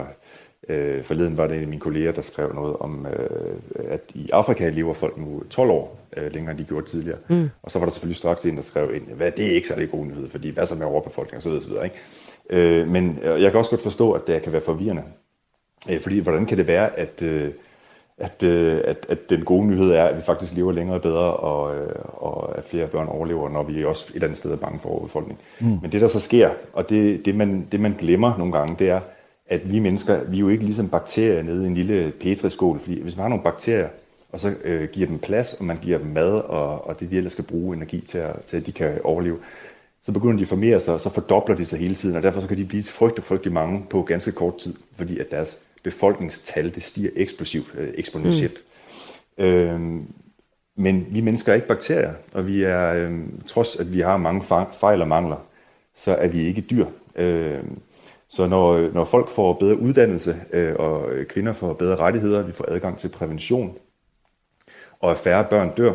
[0.69, 3.57] øh, forleden var det en af mine kolleger, der skrev noget om, øh,
[3.89, 7.19] at i Afrika lever folk nu 12 år øh, længere, end de gjorde tidligere.
[7.29, 7.51] Mm.
[7.63, 9.91] Og så var der selvfølgelig straks en, der skrev ind, hvad det er ikke særlig
[9.91, 11.53] god nyhed, fordi hvad så med overbefolkning osv.
[11.53, 11.73] osv.
[11.85, 11.97] Ikke?
[12.51, 15.03] Øh, men jeg kan også godt forstå, at det kan være forvirrende.
[15.91, 17.51] Øh, fordi hvordan kan det være, at, øh,
[18.19, 21.35] at, øh, at, at den gode nyhed er, at vi faktisk lever længere og bedre,
[21.35, 21.77] og,
[22.13, 24.89] og at flere børn overlever, når vi også et eller andet sted er bange for
[24.89, 25.41] overbefolkning.
[25.61, 25.79] Mm.
[25.83, 28.91] Men det, der så sker, og det, det, man, det man glemmer nogle gange, det
[28.91, 29.01] er,
[29.47, 33.03] at vi mennesker, vi er jo ikke ligesom bakterier nede i en lille petriskål, fordi
[33.03, 33.89] hvis man har nogle bakterier,
[34.33, 37.17] og så øh, giver dem plads, og man giver dem mad, og, og det de
[37.17, 39.37] ellers skal bruge energi til, at, til, at de kan overleve,
[40.03, 42.41] så begynder de at formere sig, og så fordobler de sig hele tiden, og derfor
[42.41, 46.75] så kan de blive frygtelig, frygtelig mange på ganske kort tid, fordi at deres befolkningstal,
[46.75, 48.59] det stiger eksplosivt, øh, eksponentielt.
[49.39, 49.45] Mm.
[49.45, 49.81] Øh,
[50.77, 54.43] men vi mennesker er ikke bakterier, og vi er, øh, trods at vi har mange
[54.73, 55.47] fejl og mangler,
[55.95, 56.87] så er vi ikke dyr.
[57.17, 57.65] Øh,
[58.29, 62.53] så når, når folk får bedre uddannelse, øh, og øh, kvinder får bedre rettigheder, vi
[62.53, 63.77] får adgang til prævention,
[65.01, 65.93] og færre børn dør,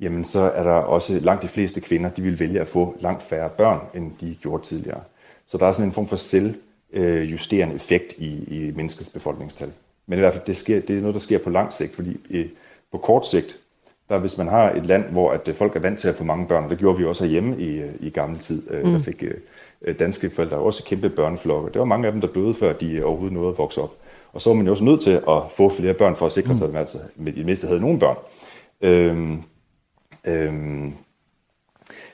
[0.00, 3.22] jamen så er der også langt de fleste kvinder, de vil vælge at få langt
[3.22, 5.00] færre børn, end de gjorde tidligere.
[5.46, 6.54] Så der er sådan en form for selv
[6.94, 9.72] selvjusterende effekt i, i menneskets befolkningstal.
[10.06, 12.16] Men i hvert fald, det, sker, det er noget, der sker på lang sigt, fordi
[12.30, 12.46] øh,
[12.92, 13.58] på kort sigt,
[14.08, 16.46] der hvis man har et land, hvor at folk er vant til at få mange
[16.46, 18.92] børn, det gjorde vi også herhjemme i, i gamle tid, øh, mm.
[18.92, 19.24] der fik
[19.82, 21.70] øh, danske forældre også kæmpe børneflokke.
[21.72, 23.94] Der var mange af dem, der døde, før de overhovedet nåede at vokse op.
[24.32, 26.56] Og så var man jo også nødt til at få flere børn for at sikre
[26.56, 26.70] sig, mm.
[26.70, 28.16] at man altså i det mindste havde nogle børn.
[28.80, 29.42] Øhm,
[30.24, 30.92] øhm,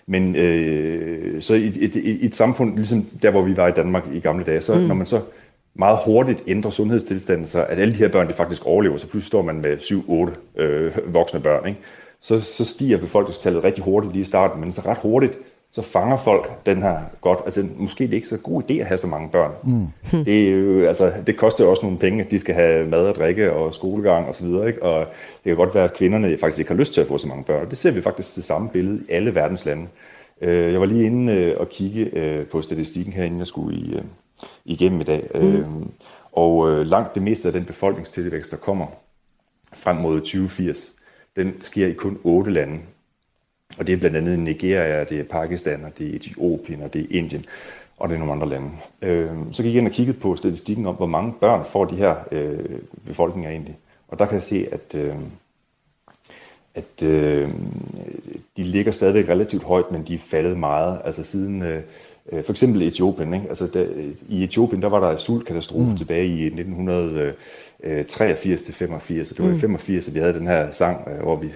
[0.08, 4.04] men øh, så i, i, i et samfund, ligesom der, hvor vi var i Danmark
[4.12, 4.80] i gamle dage, så mm.
[4.80, 5.20] når man så
[5.74, 9.26] meget hurtigt ændrer sundhedstilstanden, så at alle de her børn, de faktisk overlever, så pludselig
[9.26, 9.76] står man med
[10.56, 11.80] 7-8 øh, voksne børn, ikke?
[12.20, 15.38] Så, så stiger befolkningstallet rigtig hurtigt lige i starten, men så ret hurtigt,
[15.72, 17.38] så fanger folk den her godt.
[17.44, 19.52] Altså, måske det er ikke så god idé at have så mange børn.
[19.64, 20.24] Mm.
[20.24, 23.06] Det, er jo, altså, det koster jo også nogle penge, at de skal have mad
[23.06, 24.82] og drikke og skolegang og så videre, ikke?
[24.82, 25.06] Og
[25.44, 27.44] det kan godt være, at kvinderne faktisk ikke har lyst til at få så mange
[27.44, 27.70] børn.
[27.70, 29.86] Det ser vi faktisk det samme billede i alle verdens lande.
[30.40, 34.00] Øh, jeg var lige inde øh, og kigge øh, på statistikken herinde, jeg skulle i,
[34.64, 35.30] igennem i dag.
[35.34, 35.90] Mm.
[36.32, 38.86] Og langt det meste af den befolkningstilvækst, der kommer
[39.74, 40.92] frem mod 2080,
[41.36, 42.78] den sker i kun otte lande.
[43.78, 47.00] Og det er blandt andet Nigeria, det er Pakistan, og det er Etiopien, og det
[47.00, 47.44] er Indien,
[47.96, 48.70] og det er nogle andre lande.
[49.02, 51.96] Øh, så gik jeg ind og kiggede på statistikken om, hvor mange børn får de
[51.96, 52.58] her øh,
[53.06, 53.76] befolkninger egentlig.
[54.08, 55.14] Og der kan jeg se, at, øh,
[56.74, 57.48] at øh,
[58.56, 61.00] de ligger stadigvæk relativt højt, men de er faldet meget.
[61.04, 61.82] Altså siden øh,
[62.44, 63.34] for eksempel Etiopien.
[63.34, 63.48] Ikke?
[63.48, 63.86] Altså, der,
[64.28, 65.96] I Etiopien der var der sultkatastrofe mm.
[65.96, 69.28] tilbage i 1983 til 85.
[69.28, 69.56] Så det var mm.
[69.56, 71.48] i 85, at vi havde den her sang, hvor vi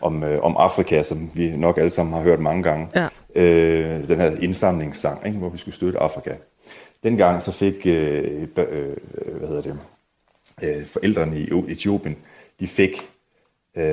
[0.00, 2.88] om, øh, om Afrika, som vi nok alle sammen har hørt mange gange.
[2.94, 3.08] Ja.
[3.34, 6.34] Øh, den her indsamlingssang, ikke, hvor vi skulle støtte Afrika.
[7.02, 8.96] Dengang så fik øh, øh,
[9.38, 9.78] hvad hedder det,
[10.62, 12.16] øh, forældrene i Etiopien,
[12.60, 13.10] de fik,
[13.76, 13.84] øh,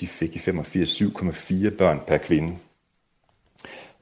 [0.00, 2.52] de fik i 85 7,4 børn per kvinde.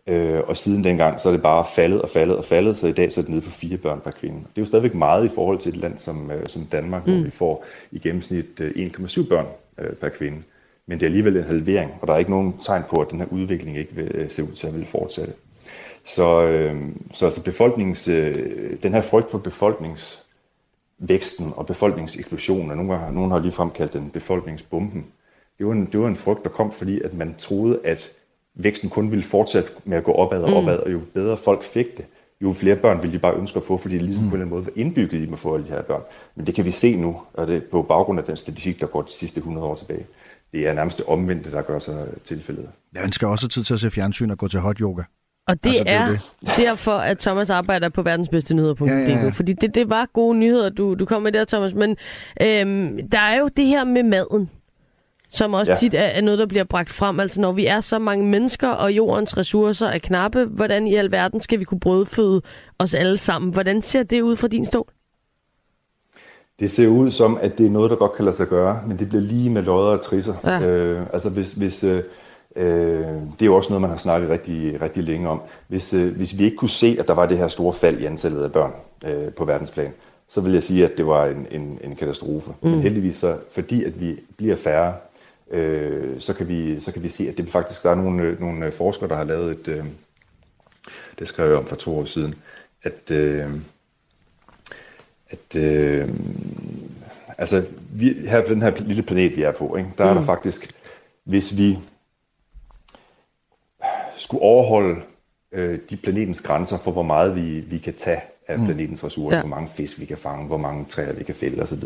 [0.07, 2.93] Øh, og siden dengang, så er det bare faldet og faldet og faldet, så i
[2.93, 4.39] dag så er det nede på fire børn per kvinde.
[4.39, 7.13] Det er jo stadigvæk meget i forhold til et land som, øh, som Danmark, mm.
[7.13, 9.47] hvor vi får i gennemsnit 1,7 øh, børn
[9.79, 10.43] øh, per kvinde.
[10.87, 13.19] Men det er alligevel en halvering, og der er ikke nogen tegn på, at den
[13.19, 15.33] her udvikling ikke vil øh, se ud til at vil fortsætte.
[16.05, 16.83] Så, øh,
[17.15, 23.31] så altså befolknings, øh, den her frygt for befolkningsvæksten og befolkningseksplosionen, og nogle, har, nogle
[23.31, 25.07] har lige fremkaldt den befolkningsbomben,
[25.59, 28.11] det var, en, det var en frygt, der kom, fordi at man troede, at
[28.55, 30.57] væksten kun ville fortsætte med at gå opad og mm.
[30.57, 30.83] opad, mm.
[30.87, 32.05] og jo bedre folk fik det,
[32.41, 34.31] jo flere børn vil de bare ønske at få, fordi det ligesom mm.
[34.31, 36.03] på en eller anden måde var indbygget i dem at få alle de her børn.
[36.35, 39.03] Men det kan vi se nu, og det på baggrund af den statistik, der går
[39.03, 40.07] de sidste 100 år tilbage.
[40.53, 42.69] Det er nærmest det omvendte, der gør sig tilfældet.
[42.95, 45.03] Ja, man skal også have tid til at se fjernsyn og gå til hot yoga.
[45.49, 46.21] Og det, altså, det er, er det.
[46.57, 49.29] derfor, at Thomas arbejder på verdensbedstenyheder.dk, ja, ja, ja.
[49.29, 51.75] fordi det, det var gode nyheder, du, du kom med der, Thomas.
[51.75, 51.97] Men
[52.43, 54.51] øhm, der er jo det her med maden
[55.31, 55.77] som også ja.
[55.77, 57.21] tit er, er noget, der bliver bragt frem.
[57.21, 61.41] Altså når vi er så mange mennesker, og jordens ressourcer er knappe, hvordan i alverden
[61.41, 62.43] skal vi kunne brødføde
[62.79, 63.53] os alle sammen?
[63.53, 64.87] Hvordan ser det ud fra din stol?
[66.61, 68.99] Det ser ud som, at det er noget, der godt kan lade sig gøre, men
[68.99, 70.35] det bliver lige med lodder og trisser.
[70.45, 70.61] Ja.
[70.61, 72.03] Øh, altså hvis, hvis, øh,
[72.57, 75.41] øh, det er jo også noget, man har snakket rigtig, rigtig længe om.
[75.69, 78.05] Hvis, øh, hvis vi ikke kunne se, at der var det her store fald i
[78.05, 78.73] antallet af børn
[79.07, 79.93] øh, på verdensplan,
[80.29, 82.51] så vil jeg sige, at det var en, en, en katastrofe.
[82.63, 82.71] Mm.
[82.71, 84.95] Men heldigvis så, fordi at vi bliver færre,
[85.51, 88.73] øh, så, kan vi, så kan vi se, at det faktisk, der er nogle, nogle
[88.73, 89.85] forskere, der har lavet et, øh,
[91.19, 92.35] det skrev jeg om for to år siden,
[92.83, 93.51] at, øh,
[95.31, 96.09] at øh,
[97.39, 100.11] altså, vi, her på den her lille planet, vi er på, ikke, der mm.
[100.11, 100.27] er der mm.
[100.27, 100.75] faktisk,
[101.25, 101.79] hvis vi
[104.17, 105.01] skulle overholde
[105.53, 108.65] øh, de planetens grænser for, hvor meget vi, vi kan tage af mm.
[108.65, 109.43] planetens ressourcer, ja.
[109.43, 111.83] hvor mange fisk vi kan fange, hvor mange træer vi kan fælde osv.,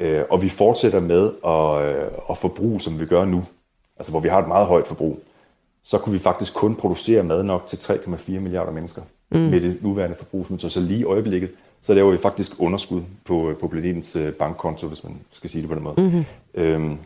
[0.00, 3.44] øh, og vi fortsætter med at, øh, at forbruge, som vi gør nu,
[3.96, 5.20] altså hvor vi har et meget højt forbrug,
[5.84, 9.38] så kunne vi faktisk kun producere mad nok til 3,4 milliarder mennesker mm.
[9.38, 10.46] med det nuværende forbrug.
[10.58, 11.50] Så, så lige i øjeblikket,
[11.82, 15.68] så laver vi faktisk underskud på, på planetens øh, bankkonto, hvis man skal sige det
[15.68, 16.00] på den måde.
[16.00, 16.24] Mm-hmm.
[16.54, 16.98] Øhm,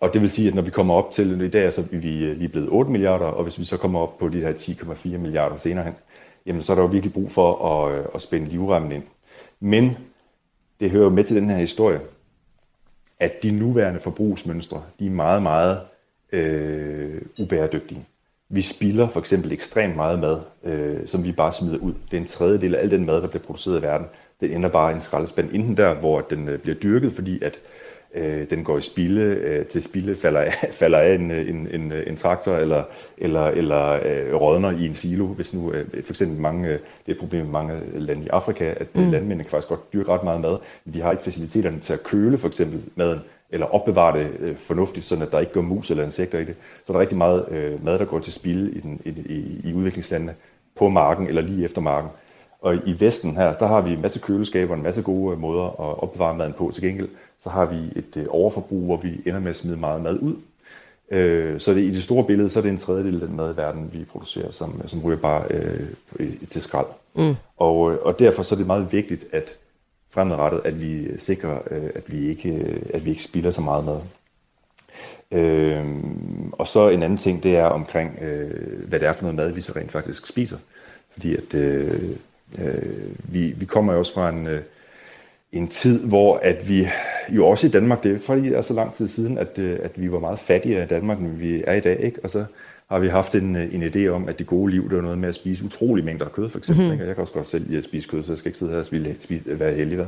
[0.00, 2.24] og det vil sige, at når vi kommer op til, i dag så er vi
[2.24, 5.08] øh, lige blevet 8 milliarder, og hvis vi så kommer op på de her 10,4
[5.08, 5.94] milliarder senere hen,
[6.46, 9.02] jamen så er der jo virkelig brug for at, at spænde livremmen ind.
[9.60, 9.96] Men
[10.80, 12.00] det hører med til den her historie,
[13.20, 15.80] at de nuværende forbrugsmønstre, de er meget, meget
[16.32, 18.06] øh, ubæredygtige.
[18.48, 21.92] Vi spilder for eksempel ekstremt meget mad, øh, som vi bare smider ud.
[22.10, 24.06] Det er en tredjedel af al den mad, der bliver produceret i verden.
[24.40, 27.58] Den ender bare i en skraldespand, enten der, hvor den øh, bliver dyrket, fordi at
[28.18, 31.92] øh, den går i spilde, øh, til spilde falder af, falder af en, en, en,
[32.06, 32.82] en traktor, eller,
[33.18, 36.80] eller, eller øh, rådner i en silo, hvis nu øh, for eksempel mange, øh, det
[37.06, 39.10] er et problem med mange lande i Afrika, at mm.
[39.10, 42.02] landmændene kan faktisk godt dyrke ret meget mad, men de har ikke faciliteterne til at
[42.02, 43.18] køle for eksempel maden,
[43.50, 46.54] eller opbevare det øh, fornuftigt, sådan at der ikke går mus eller insekter i det.
[46.84, 49.60] Så der er rigtig meget øh, mad, der går til spilde i, den, i, i,
[49.70, 50.34] i udviklingslandene
[50.76, 52.10] på marken eller lige efter marken.
[52.60, 55.64] Og i Vesten her, der har vi en masse køleskaber, en masse gode øh, måder
[55.64, 56.70] at opbevare maden på.
[56.74, 57.08] Til gengæld,
[57.40, 60.36] så har vi et øh, overforbrug, hvor vi ender med at smide meget mad ud.
[61.10, 63.54] Øh, så det, i det store billede, så er det en tredjedel af den mad
[63.54, 65.86] i verden, vi producerer, som, som ryger bare øh,
[66.48, 66.86] til skrald.
[67.14, 67.34] Mm.
[67.56, 69.54] Og, og derfor så er det meget vigtigt, at
[70.10, 73.84] fremadrettet, at vi sikrer, øh, at, vi ikke, øh, at vi ikke spilder så meget
[73.84, 74.00] mad.
[75.30, 75.86] Øh,
[76.52, 79.50] og så en anden ting, det er omkring, øh, hvad det er for noget mad,
[79.50, 80.56] vi så rent faktisk spiser.
[81.12, 82.10] Fordi at øh,
[82.58, 84.62] øh, vi, vi kommer jo også fra en, øh,
[85.52, 86.86] en tid, hvor at vi
[87.28, 89.78] jo også i Danmark, det er fordi det er så lang tid siden, at, øh,
[89.82, 92.00] at vi var meget fattigere i Danmark, end vi er i dag.
[92.00, 92.20] Ikke?
[92.22, 92.44] Og så
[92.90, 95.28] har vi haft en, en idé om, at det gode liv, det var noget med
[95.28, 96.84] at spise utrolig mængder af kød, for eksempel.
[96.84, 96.92] Mm-hmm.
[96.92, 97.06] Ikke?
[97.06, 98.78] Jeg kan også godt selv lide at spise kød, så jeg skal ikke sidde her
[98.78, 100.06] og spise, spise, være heldig.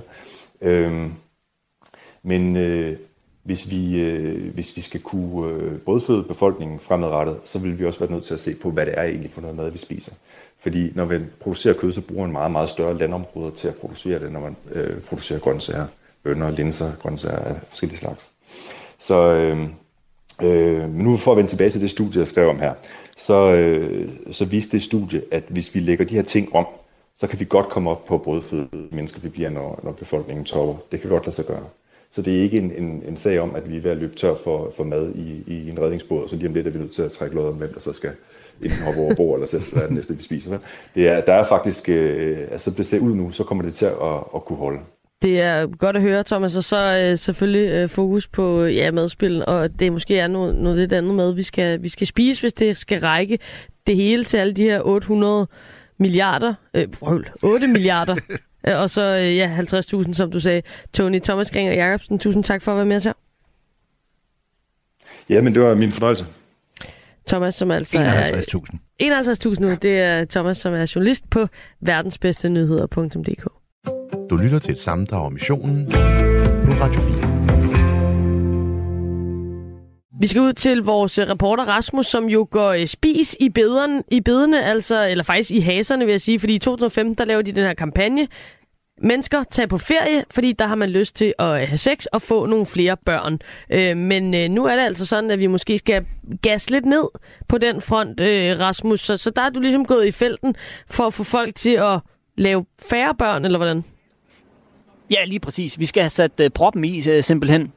[0.61, 1.13] Øhm,
[2.23, 2.97] men øh,
[3.43, 7.99] hvis, vi, øh, hvis vi skal kunne øh, brødføde befolkningen fremadrettet, så vil vi også
[8.01, 10.13] være nødt til at se på, hvad det er egentlig for noget mad, vi spiser.
[10.59, 14.19] Fordi når vi producerer kød, så bruger man meget, meget større landområder til at producere
[14.19, 15.87] det, når man øh, producerer grøntsager,
[16.25, 18.31] bønner, linser, grøntsager af forskellige slags.
[18.99, 19.67] Så øh,
[20.43, 22.75] øh, nu for at vende tilbage til det studie, jeg skrev om her,
[23.17, 26.67] så, øh, så viste det studie, at hvis vi lægger de her ting om,
[27.17, 30.75] så kan vi godt komme op på brødføde mennesker, vi bliver, når, når befolkningen topper.
[30.93, 31.65] Det kan godt lade sig gøre.
[32.11, 34.15] Så det er ikke en, en, en sag om, at vi er ved at løbe
[34.15, 36.79] tør for, for mad i, i en redningsbåd, og så lige om lidt er vi
[36.79, 38.11] nødt til at trække lodder om, hvem der så skal
[38.63, 40.59] enten hoppe over bord, eller selv hvad er det næste, vi spiser.
[40.95, 43.85] Det er, der er faktisk, øh, altså det ser ud nu, så kommer det til
[43.87, 43.93] at,
[44.35, 44.81] at kunne holde.
[45.23, 49.45] Det er godt at høre, Thomas, og så øh, selvfølgelig øh, fokus på ja, madspil,
[49.47, 52.53] og det måske er noget, noget lidt andet mad, vi skal, vi skal spise, hvis
[52.53, 53.39] det skal række
[53.87, 55.47] det hele til alle de her 800
[55.99, 56.89] milliarder, øh,
[57.43, 58.17] 8 milliarder,
[58.65, 60.63] og så øh, ja, 50.000, som du sagde.
[60.95, 63.13] Tony Thomas Gringer Jacobsen, tusind tak for at være med os her.
[65.29, 66.25] Ja, men det var min fornøjelse.
[67.29, 68.77] Thomas, som altså 51.000.
[69.01, 69.23] er...
[69.23, 69.75] 51.000 nu.
[69.83, 71.47] Det er Thomas, som er journalist på
[71.81, 73.47] verdensbedstenyheder.dk.
[74.31, 77.20] Du lytter til et sammendrag om missionen på Radio 4.
[80.21, 84.03] Vi skal ud til vores øh, reporter Rasmus, som jo går øh, spis i bederne,
[84.11, 87.43] i bedene, altså, eller faktisk i haserne, vil jeg sige, fordi i 2015, der laver
[87.43, 88.29] de den her kampagne,
[89.03, 92.23] mennesker tager på ferie, fordi der har man lyst til at øh, have sex og
[92.23, 93.39] få nogle flere børn.
[93.71, 96.07] Øh, men øh, nu er det altså sådan, at vi måske skal
[96.43, 97.09] gas lidt ned
[97.49, 99.01] på den front, øh, Rasmus.
[99.01, 100.55] Så, så der er du ligesom gået i felten
[100.87, 102.01] for at få folk til at
[102.37, 103.85] lave færre børn, eller hvordan?
[105.11, 105.79] Ja, lige præcis.
[105.79, 107.73] Vi skal have sat øh, proppen i, øh, simpelthen.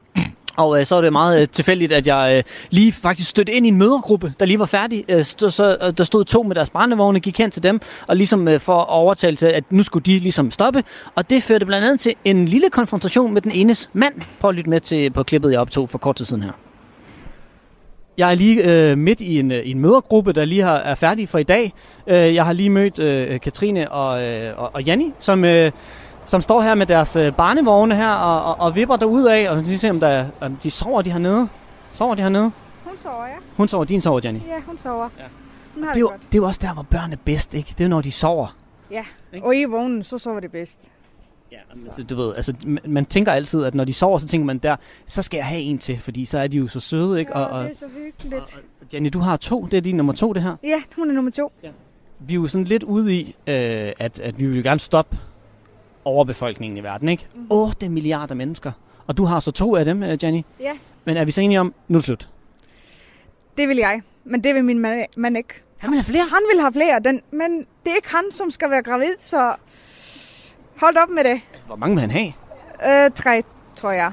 [0.56, 3.66] Og øh, så er det meget øh, tilfældigt, at jeg øh, lige faktisk stødte ind
[3.66, 5.04] i en mødergruppe, der lige var færdig.
[5.08, 8.16] Øh, stod, så, øh, der stod to med deres brændevogne, gik hen til dem, og
[8.16, 10.84] ligesom øh, for at overtale til, at nu skulle de ligesom stoppe.
[11.14, 14.14] Og det førte blandt andet til en lille konfrontation med den enes mand.
[14.40, 16.52] Prøv at lytte med til på klippet, jeg optog for kort tid siden her.
[18.18, 20.94] Jeg er lige øh, midt i en, øh, i en mødergruppe, der lige har, er
[20.94, 21.72] færdig for i dag.
[22.06, 25.44] Øh, jeg har lige mødt øh, Katrine og, øh, og, og Janni, som...
[25.44, 25.72] Øh,
[26.26, 29.64] som står her med deres øh, barnevogne her og, og, og vipper derud af, og
[29.64, 31.48] de ser, om, der, om de sover de hernede.
[31.92, 32.50] Sover de hernede?
[32.84, 33.34] Hun sover, ja.
[33.56, 34.40] Hun sover, din sover, Jenny.
[34.48, 35.08] Ja, hun sover.
[35.18, 35.24] Ja.
[35.74, 37.68] Hun har det, er jo, det er jo også der, hvor børn er bedst, ikke?
[37.68, 38.56] Det er jo, når de sover.
[38.90, 39.04] Ja,
[39.42, 40.90] og i vognen, så sover det bedst.
[41.52, 44.46] Ja, altså, du ved, altså, man, man tænker altid, at når de sover, så tænker
[44.46, 47.20] man der, så skal jeg have en til, fordi så er de jo så søde,
[47.20, 47.38] ikke?
[47.38, 48.34] Ja, og, og, det er så hyggeligt.
[48.34, 48.48] Og,
[48.80, 50.56] og, Jenny, du har to, det er din nummer to, det her.
[50.62, 51.52] Ja, hun er nummer to.
[51.62, 51.68] Ja.
[52.18, 55.18] Vi er jo sådan lidt ude i, øh, at, at vi vil gerne stoppe
[56.04, 57.28] overbefolkningen i verden, ikke?
[57.34, 57.46] Mm.
[57.50, 58.72] 8 milliarder mennesker.
[59.06, 60.42] Og du har så to af dem, øh, Jenny.
[60.60, 60.72] Ja.
[61.04, 62.28] Men er vi så enige om, nu er det slut?
[63.56, 65.54] Det vil jeg, men det vil min mand, mand ikke.
[65.78, 66.24] Han vil have flere?
[66.24, 69.54] Han vil have flere, den, men det er ikke han, som skal være gravid, så
[70.76, 71.40] hold op med det.
[71.52, 72.32] Altså, hvor mange vil han have?
[73.04, 73.42] Øh, tre,
[73.76, 74.12] tror jeg.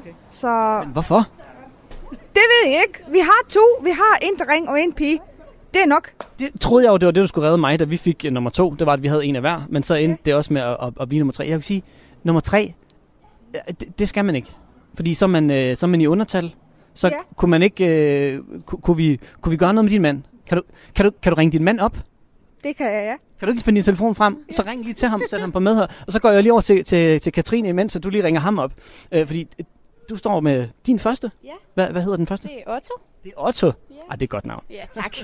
[0.00, 0.12] Okay.
[0.30, 0.80] Så...
[0.84, 1.26] Men hvorfor?
[2.10, 3.04] Det ved jeg ikke.
[3.08, 3.60] Vi har to.
[3.82, 5.20] Vi har en dreng og en pige.
[5.74, 6.12] Det er nok.
[6.38, 8.32] Det troede jeg jo, det var det, du skulle redde mig, da vi fik uh,
[8.32, 8.74] nummer to.
[8.74, 9.60] Det var, at vi havde en af hver.
[9.68, 10.30] Men så endte ja.
[10.30, 11.44] det også med at, at, at blive nummer tre.
[11.44, 11.82] Jeg vil sige,
[12.22, 12.74] nummer tre,
[13.80, 14.48] det, det skal man ikke.
[14.94, 16.54] Fordi så er man, øh, så er man i undertal.
[16.94, 17.14] Så ja.
[17.36, 20.22] kunne man ikke, øh, kunne, kunne, vi, kunne vi gøre noget med din mand?
[20.46, 21.96] Kan du, kan, du, kan du ringe din mand op?
[22.64, 23.14] Det kan jeg, ja.
[23.38, 24.44] Kan du ikke finde din telefon frem?
[24.48, 24.52] Ja.
[24.52, 25.86] Så ring lige til ham, sæt ham på med her.
[26.06, 28.40] Og så går jeg lige over til, til, til Katrine imens, så du lige ringer
[28.40, 28.72] ham op.
[29.12, 29.48] Øh, fordi
[30.10, 31.30] du står med din første.
[31.44, 31.50] Ja.
[31.74, 32.48] Hvad, hvad hedder den første?
[32.48, 32.94] Det er Otto.
[33.24, 33.66] Det er Otto?
[33.66, 33.94] Ja.
[34.10, 34.64] Ej, det er et godt navn.
[34.70, 35.16] Ja, tak.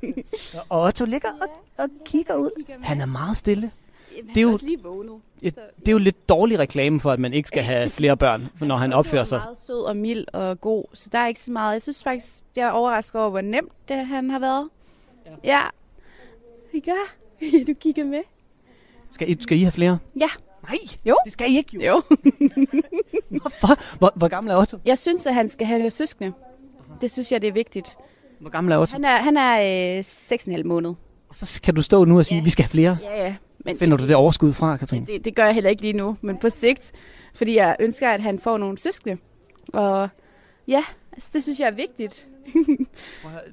[0.68, 2.64] og Otto ligger og, og kigger ud.
[2.82, 3.70] Han er meget stille.
[4.28, 5.20] det er jo, lige vågnet.
[5.42, 8.48] et, det er jo lidt dårlig reklame for, at man ikke skal have flere børn,
[8.60, 9.38] når han opfører sig.
[9.38, 11.72] Han er meget sød og mild og god, så der er ikke så meget.
[11.72, 14.68] Jeg synes faktisk, jeg er overrasket over, hvor nemt det han har været.
[15.26, 15.32] Ja.
[15.44, 16.80] ja.
[16.84, 17.14] Gør.
[17.68, 18.20] Du kigger med.
[19.10, 19.98] Skal I, skal I have flere?
[20.20, 20.28] Ja.
[20.62, 21.16] Nej, jo.
[21.24, 21.82] det skal I ikke jo.
[21.82, 22.02] Jo.
[23.40, 23.98] Hvorfor?
[23.98, 24.78] Hvor, hvor gammel er Otto?
[24.84, 26.32] Jeg synes, at han skal have søskende.
[27.02, 27.96] Det synes jeg, det er vigtigt.
[28.40, 28.92] Hvor gammel er Otto?
[28.92, 30.04] Han er, han er øh,
[30.58, 30.90] 6,5 måned.
[31.28, 32.98] Og så kan du stå nu og sige, at vi skal have flere.
[33.02, 33.34] Ja, ja.
[33.64, 35.06] Men Finder du det overskud fra, Katrine?
[35.06, 36.92] det, det gør jeg heller ikke lige nu, men på sigt.
[37.34, 39.16] Fordi jeg ønsker, at han får nogle søskende.
[39.72, 40.08] Og
[40.68, 42.26] ja, altså, det synes jeg er vigtigt.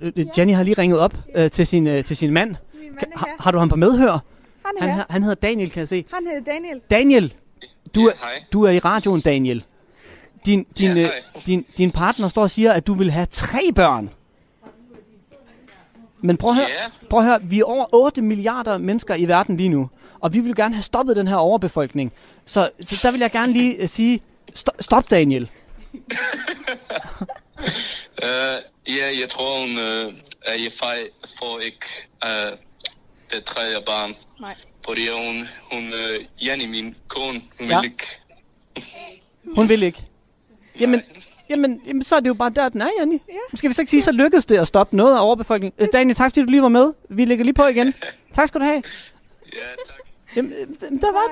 [0.02, 2.50] Øh, Jenny har lige ringet op øh, til, sin, øh, til sin mand.
[2.50, 4.12] mand er Har, har du ham på medhør?
[4.66, 4.96] Han er Han, her.
[4.96, 6.06] han, han hedder Daniel, kan jeg se.
[6.14, 6.82] Han hedder Daniel.
[6.90, 7.34] Daniel,
[7.96, 8.12] du, er,
[8.54, 9.64] du er i radioen, Daniel.
[10.46, 11.10] Din, din, ja,
[11.46, 14.10] din, din partner står og siger, at du vil have tre børn.
[16.22, 16.66] Men prøv at høre,
[17.10, 20.40] prøv at høre, vi er over 8 milliarder mennesker i verden lige nu, og vi
[20.40, 22.14] vil gerne have stoppet den her overbefolkning.
[22.46, 24.22] Så, så der vil jeg gerne lige uh, sige,
[24.54, 25.50] stop, stop Daniel.
[25.94, 26.00] Uh,
[28.98, 30.14] ja, jeg tror, hun, uh,
[30.46, 30.72] at jeg
[31.40, 31.86] får ikke
[32.26, 32.58] uh,
[33.32, 34.14] det tredje barn.
[34.42, 34.56] Nej.
[34.86, 37.80] Fordi hun, hun uh, Janni, min kone, hun Ja.
[37.82, 38.06] vil ikke.
[39.56, 40.06] Hun vil ikke.
[40.80, 41.02] Jamen,
[41.50, 43.22] jamen, jamen, så er det jo bare der, den er, Janni.
[43.30, 43.58] Ja.
[43.58, 45.82] Skal vi så ikke sige, så lykkedes det at stoppe noget af overbefolkningen.
[45.82, 46.94] Øh, Daniel, tak fordi du lige var med.
[47.10, 47.94] Vi lægger lige på igen.
[48.34, 48.82] Tak skal du have.
[49.54, 49.98] Ja, tak.
[50.36, 50.68] Jamen, øh,
[51.02, 51.24] der var,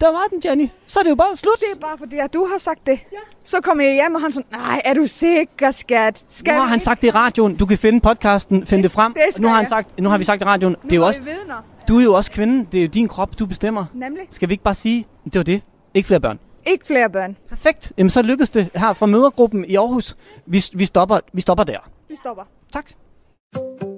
[0.00, 0.68] der var den, Jenny.
[0.86, 1.60] Så er det jo bare slut.
[1.60, 2.98] Det er bare fordi, at du har sagt det.
[3.12, 3.16] Ja.
[3.44, 6.24] Så kommer jeg hjem, og han sådan, nej, er du sikker, skat?
[6.28, 7.56] Skal Nu har han ikke?" sagt det i radioen.
[7.56, 9.14] Du kan finde podcasten, finde det frem.
[9.14, 9.68] det Nu har, han jeg.
[9.68, 10.76] sagt, nu har vi sagt i radioen.
[10.82, 11.62] Det er jo også, vi vidner.
[11.88, 12.66] du er jo også kvinde.
[12.72, 13.84] Det er jo din krop, du bestemmer.
[13.94, 14.22] Nemlig.
[14.30, 15.62] Skal vi ikke bare sige, det var det.
[15.94, 16.38] Ikke flere børn.
[16.66, 17.36] Ikke flere børn.
[17.48, 17.92] Perfekt.
[17.98, 20.16] Jamen, så lykkedes det her fra mødergruppen i Aarhus.
[20.46, 21.90] Vi, vi, stopper, vi stopper der.
[22.08, 22.42] Vi stopper.
[22.72, 22.90] Tak.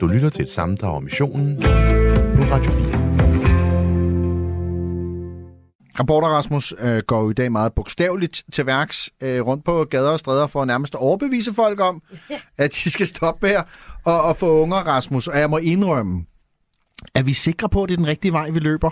[0.01, 1.57] Du lytter til et sammendrag om missionen
[2.37, 3.09] på Radio 4.
[6.01, 10.11] Reporter Rasmus øh, går jo i dag meget bogstaveligt til værks øh, rundt på gader
[10.11, 12.03] og stræder for at nærmest overbevise folk om,
[12.59, 13.63] at de skal stoppe her
[14.05, 15.29] og, og få unger, Rasmus.
[15.29, 16.25] Og jeg må indrømme,
[17.15, 18.91] er vi sikre på, at det er den rigtige vej, vi løber?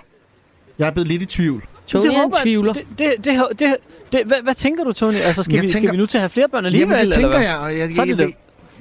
[0.79, 1.63] Jeg er blevet lidt i tvivl.
[1.87, 2.73] Tony, han håber tvivler.
[2.73, 3.77] Det, det, det, det,
[4.13, 5.15] det, hvad, hvad tænker du, Tony?
[5.15, 6.95] Altså, skal, Jeg vi, tænker- skal vi nu til at have flere børn alligevel?
[6.95, 7.47] Jamen, det eller tænker hvad?
[7.49, 7.57] jeg.
[7.59, 8.35] Og jeg, er jeg, det jeg, det.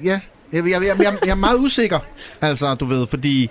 [0.04, 0.20] ja,
[0.52, 1.98] jeg, jeg, jeg, jeg, jeg er meget usikker,
[2.40, 3.50] altså, du ved, fordi...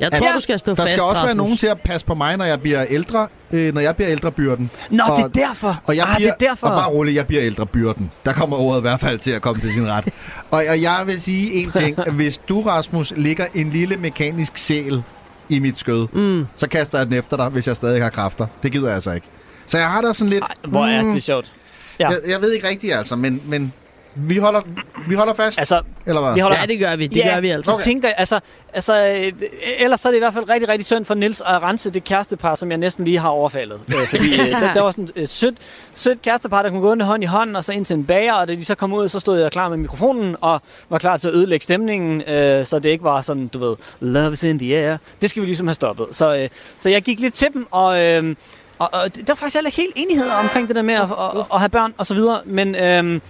[0.00, 1.36] Jeg tror, du skal stå der fast, skal også være Rasmus.
[1.36, 4.70] nogen til at passe på mig, når jeg bliver ældre, øh, når jeg bliver ældrebyrden.
[4.90, 5.80] Nå, og, det er derfor.
[5.86, 6.66] Og jeg Ah, det bliver, er derfor.
[6.66, 8.10] Og bare roligt, jeg bliver ældrebyrden.
[8.24, 10.04] Der kommer ordet i hvert fald til at komme til sin ret.
[10.50, 12.02] og, og jeg vil sige en ting.
[12.16, 15.02] Hvis du, Rasmus, ligger en lille mekanisk sæl
[15.48, 16.46] i mit skød, mm.
[16.56, 18.46] så kaster jeg den efter dig, hvis jeg stadig har kræfter.
[18.62, 19.26] Det gider jeg så ikke.
[19.66, 20.44] Så jeg har da sådan lidt...
[20.44, 21.52] Ej, hvor er det sjovt.
[22.00, 22.08] Ja.
[22.08, 23.72] Jeg, jeg ved ikke rigtigt, altså, men, men
[24.18, 24.60] vi, holder,
[25.08, 25.58] vi holder fast.
[25.58, 26.34] Altså, Eller hvad?
[26.34, 27.06] vi holder- Ja, det gør vi.
[27.06, 27.70] Det ja, gør vi altså.
[27.70, 28.40] Så tænker altså,
[28.74, 29.32] altså, øh,
[29.78, 32.04] ellers så er det i hvert fald rigtig, rigtig synd for Nils at rense det
[32.04, 33.80] kærestepar, som jeg næsten lige har overfaldet.
[33.88, 35.56] Øh, fordi øh, der, der, var sådan et øh, sødt,
[35.94, 38.32] sødt kærestepar, der kunne gå under hånd i hånd, og så ind til en bager,
[38.34, 41.16] og da de så kom ud, så stod jeg klar med mikrofonen, og var klar
[41.16, 44.58] til at ødelægge stemningen, øh, så det ikke var sådan, du ved, love is in
[44.58, 44.96] the air.
[45.20, 46.06] Det skal vi ligesom have stoppet.
[46.12, 48.00] Så, øh, så jeg gik lidt til dem, og...
[48.02, 48.34] Øh,
[48.80, 51.44] og, og der var faktisk heller ikke helt enighed omkring det der med at, at,
[51.54, 53.22] at have børn og så videre, men øhm,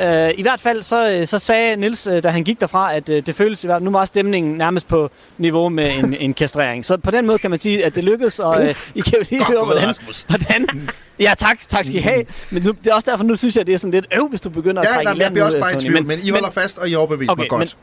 [0.00, 3.06] øh, i hvert fald så, øh, så sagde Nils, øh, da han gik derfra, at
[3.06, 6.84] det føles i hvert fald, nu var stemningen nærmest på niveau med en, en kastrering.
[6.84, 9.24] Så på den måde kan man sige, at det lykkedes, og øh, I kan jo
[9.30, 9.94] lige høre, hvordan,
[10.28, 10.88] hvordan...
[11.20, 12.24] Ja, tak, tak skal I have.
[12.50, 14.40] Men nu, det er også derfor, nu synes jeg, det er sådan lidt øv, hvis
[14.40, 16.18] du begynder at Ja, trække nej, i men jeg bliver også bare i tvivl, men
[16.22, 17.76] I holder fast, og I overbeviser Okay, mig godt.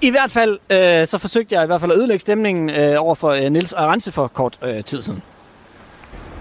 [0.00, 3.14] I hvert fald, øh, så forsøgte jeg i hvert fald at ødelægge stemningen øh, over
[3.14, 5.22] for øh, Nils og rense for kort øh, tid siden.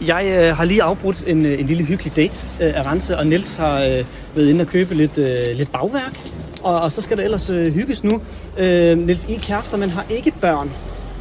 [0.08, 3.28] Jeg øh, har lige afbrudt en, øh, en lille hyggelig date øh, af Rense, og
[3.28, 6.20] Nils har øh, været inde og købe lidt, øh, lidt bagværk.
[6.64, 8.22] Og, og så skal der ellers øh, hygges nu.
[8.58, 10.72] Øh, Nils, I er kærester, men har ikke børn.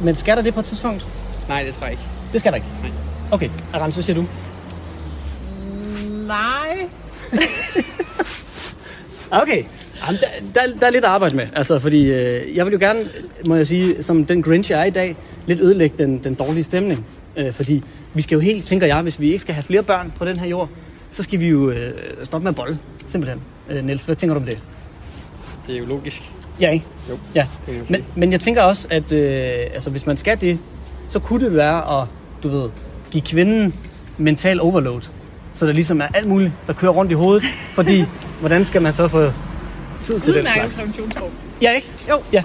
[0.01, 1.07] Men skal der det på et tidspunkt?
[1.47, 2.03] Nej, det tror jeg ikke.
[2.31, 2.67] Det skal der ikke?
[2.81, 2.91] Nej.
[3.31, 4.25] Okay, Rense, hvad siger du?
[6.27, 6.89] Nej.
[9.41, 9.63] Okay,
[10.07, 11.47] Jamen, der, der, der er lidt at arbejde med.
[11.53, 13.09] Altså, fordi øh, jeg vil jo gerne,
[13.47, 15.15] må jeg sige, som den Grinch jeg er i dag,
[15.45, 17.05] lidt ødelægge den, den dårlige stemning.
[17.37, 20.13] Øh, fordi vi skal jo helt, tænker jeg, hvis vi ikke skal have flere børn
[20.17, 20.69] på den her jord,
[21.11, 22.79] så skal vi jo øh, stoppe med at bolle,
[23.11, 23.41] simpelthen.
[23.69, 24.59] Øh, Niels, hvad tænker du om det?
[25.67, 26.23] Det er jo logisk.
[26.59, 26.85] Ja, ikke?
[27.09, 27.17] Jo.
[27.35, 27.47] Ja.
[27.89, 30.59] Men, men jeg tænker også, at øh, altså, hvis man skal det,
[31.07, 32.07] så kunne det være at,
[32.43, 32.69] du ved,
[33.11, 33.73] give kvinden
[34.17, 35.01] mental overload.
[35.55, 37.43] Så der ligesom er alt muligt, der kører rundt i hovedet.
[37.73, 38.05] Fordi,
[38.39, 39.31] hvordan skal man så få
[40.03, 40.79] tid til den slags?
[40.79, 41.31] funktionsform.
[41.61, 41.91] Ja, ikke?
[42.09, 42.21] Jo.
[42.33, 42.43] Ja.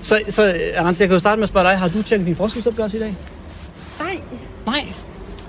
[0.00, 2.36] Så, så Arance, jeg kan jo starte med at spørge dig, har du tjekket din
[2.36, 3.16] forskningsopgørelse i dag?
[4.00, 4.18] Nej.
[4.66, 4.86] Nej.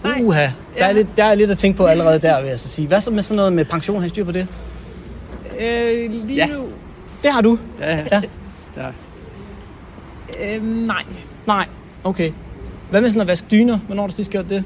[0.04, 0.22] Nej.
[0.24, 0.48] Uha.
[0.78, 2.88] Der er, lidt, der er lidt at tænke på allerede der, vil jeg så sige.
[2.88, 4.00] Hvad så med sådan noget med pension?
[4.00, 4.48] Har I styr på det?
[5.60, 6.46] Øh, lige Ja.
[6.48, 6.64] nu...
[7.24, 7.58] Det har du?
[7.80, 8.04] Ja, ja.
[8.12, 8.22] Ja.
[8.78, 10.56] ja.
[10.56, 11.04] Øh, nej.
[11.48, 11.68] Nej.
[12.04, 12.32] Okay.
[12.90, 13.78] Hvad med sådan at vaske dyner?
[13.78, 14.64] Hvornår har du sidst gjort det?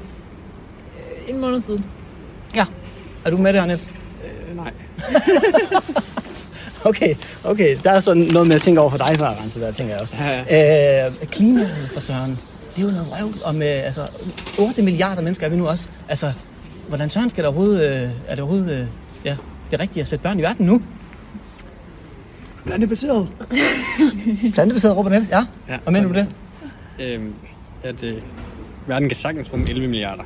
[1.28, 1.84] En måned siden.
[2.56, 2.64] Ja.
[3.24, 3.90] Er du med det her, Niels?
[4.50, 4.72] Øh, nej.
[6.84, 7.14] Okay,
[7.44, 7.78] okay.
[7.84, 10.02] Der er sådan noget med at tænke over for dig, før, så der tænker jeg
[10.02, 10.14] også.
[10.50, 11.60] Ja, Øh, klima
[11.92, 12.38] for søren.
[12.76, 14.06] Det er jo noget røvl om, øh, altså,
[14.58, 15.88] 8 milliarder mennesker er vi nu også.
[16.08, 16.32] Altså,
[16.88, 18.86] hvordan søren skal der overhovedet, øh, er det overhovedet, øh,
[19.24, 19.36] ja,
[19.70, 20.82] det er rigtigt at sætte børn i verden nu?
[22.66, 23.28] Plantebaseret.
[24.54, 25.46] Plantebaseret, Robert Niels, ja.
[25.68, 25.76] Ja.
[25.82, 26.34] Hvad mener du med det?
[27.06, 27.34] Øhm,
[27.82, 28.22] at øh,
[28.86, 30.22] verden kan sagtens rumme 11 milliarder,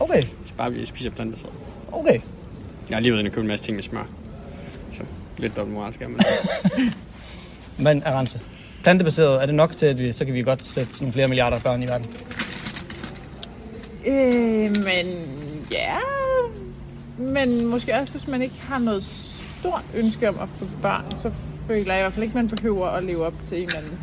[0.00, 1.52] Okay, hvis bare vi spiser plantebaseret.
[1.92, 2.20] okay.
[2.88, 4.06] Jeg har lige været inde og købt en masse ting med smør.
[4.96, 5.02] Så
[5.38, 6.20] lidt dobbelt moralsk er man.
[7.84, 8.40] Men Arance,
[8.82, 11.60] plantebaseret, er det nok til, at vi, så kan vi godt sætte nogle flere milliarder
[11.60, 12.06] børn i verden?
[14.06, 15.06] Øh, men
[15.72, 15.96] ja,
[17.18, 19.02] men måske også, hvis man ikke har noget
[19.60, 21.30] stort ønske om at få børn, så
[21.66, 23.78] føler jeg i hvert fald ikke, at man behøver at leve op til en eller
[23.78, 23.98] anden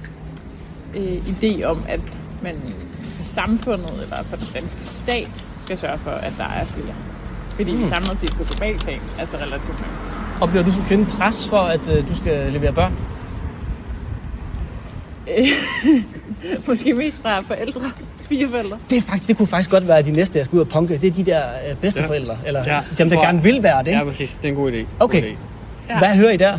[0.95, 2.55] øh, idé om, at man
[3.01, 6.95] for samfundet eller for den danske stat skal sørge for, at der er flere.
[7.49, 7.79] Fordi mm.
[7.79, 9.95] vi samlet set på global plan er så relativt mange.
[10.41, 12.97] Oplever du som kvinde pres for, at øh, du skal levere børn?
[16.67, 17.81] Måske mest fra forældre,
[18.15, 18.77] svigerforældre.
[18.89, 20.97] Det, er faktisk, det kunne faktisk godt være de næste, jeg skal ud og punke.
[20.97, 22.47] Det er de der øh, bedsteforældre, ja.
[22.47, 23.91] eller Ja, ja, dem, der gerne vil være det.
[23.91, 24.11] Ja, Ikke?
[24.11, 24.37] præcis.
[24.41, 24.85] Det er en god idé.
[24.99, 25.21] Okay.
[25.21, 25.35] God idé.
[25.89, 25.97] Ja.
[25.97, 26.57] Hvad hører I der?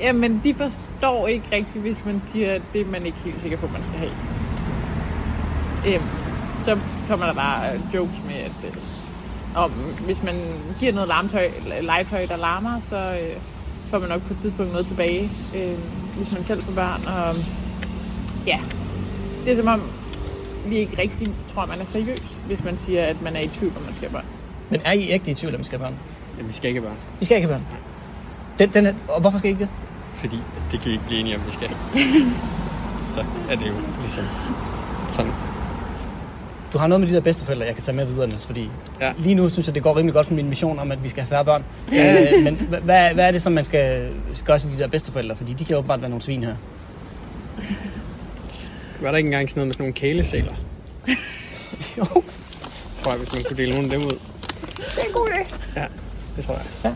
[0.00, 3.58] Jamen, de forstår ikke rigtigt, hvis man siger, at det er man ikke helt sikker
[3.58, 4.10] på, man skal have.
[5.86, 6.02] Øhm,
[6.62, 8.76] så kommer der bare øh, jokes med, at øh,
[9.54, 9.70] om,
[10.04, 10.34] hvis man
[10.80, 11.48] giver noget larmtøj,
[11.80, 13.36] legetøj, der larmer, så øh,
[13.90, 15.78] får man nok på et tidspunkt noget tilbage, øh,
[16.18, 17.06] hvis man selv får børn.
[17.06, 17.36] Og,
[18.46, 18.60] ja,
[19.44, 19.82] det er som om,
[20.66, 23.72] vi ikke rigtig tror, man er seriøs, hvis man siger, at man er i tvivl,
[23.76, 24.30] om man skal have børn.
[24.70, 25.98] Men er I ægte i tvivl, om I skal have børn?
[26.38, 26.98] Ja, vi skal ikke have børn.
[27.20, 27.66] I skal ikke have børn.
[28.58, 29.68] Den, den er, og hvorfor skal I ikke det?
[30.14, 30.38] Fordi
[30.72, 31.68] det kan vi ikke blive enige om, vi skal.
[33.14, 34.24] Så er det jo ligesom
[35.12, 35.47] sådan.
[36.72, 39.06] Du har noget med de der bedsteforældre, jeg kan tage med videre, Niels, fordi Ja.
[39.06, 39.12] ja.
[39.18, 41.22] lige nu synes jeg, det går rimelig godt for min mission om, at vi skal
[41.22, 41.64] have færre børn.
[42.38, 44.10] øh, men hva- hvad, hvad er det, som man skal
[44.44, 45.36] gøre til de der bedsteforældre?
[45.36, 46.54] Fordi de kan åbenbart være nogle svin her.
[49.00, 50.52] Var der ikke engang sådan noget med sådan nogle kælesæler?
[51.98, 52.04] Jo.
[53.02, 54.10] Tror jeg, hvis man kunne dele nogle af dem ud.
[54.76, 55.54] Det er en god idé.
[55.80, 55.84] Ja,
[56.36, 56.94] det tror jeg.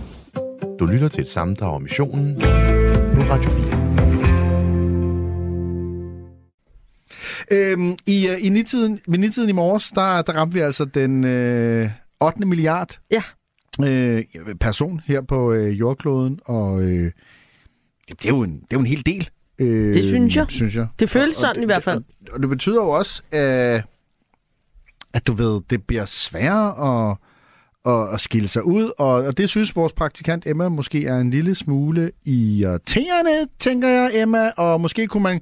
[0.80, 3.82] Du lytter til et sammendrag om missionen på Radio 4.
[7.53, 11.25] Øhm, I, øh, i nitiden, ved nitiden i morges, der, der ramte vi altså den
[11.25, 12.47] øh, 8.
[12.47, 13.23] milliard Ja.
[13.85, 14.25] øh,
[14.61, 17.12] person her på øh, jordkloden, og øh,
[18.09, 19.31] det, er jo en, det er jo en hel del.
[19.59, 20.47] Øh, Det synes jeg.
[20.49, 20.87] Synes jeg.
[20.99, 22.03] Det føles Og- og sådan det- i hvert fald.
[22.33, 23.85] Og det betyder jo også, at,
[25.15, 27.17] at du ved, det bliver sværere at,
[27.93, 31.31] at, at skille sig ud, og, og det synes vores praktikant Emma måske er en
[31.31, 35.41] lille smule irriterende, tænker jeg, Emma, og måske kunne man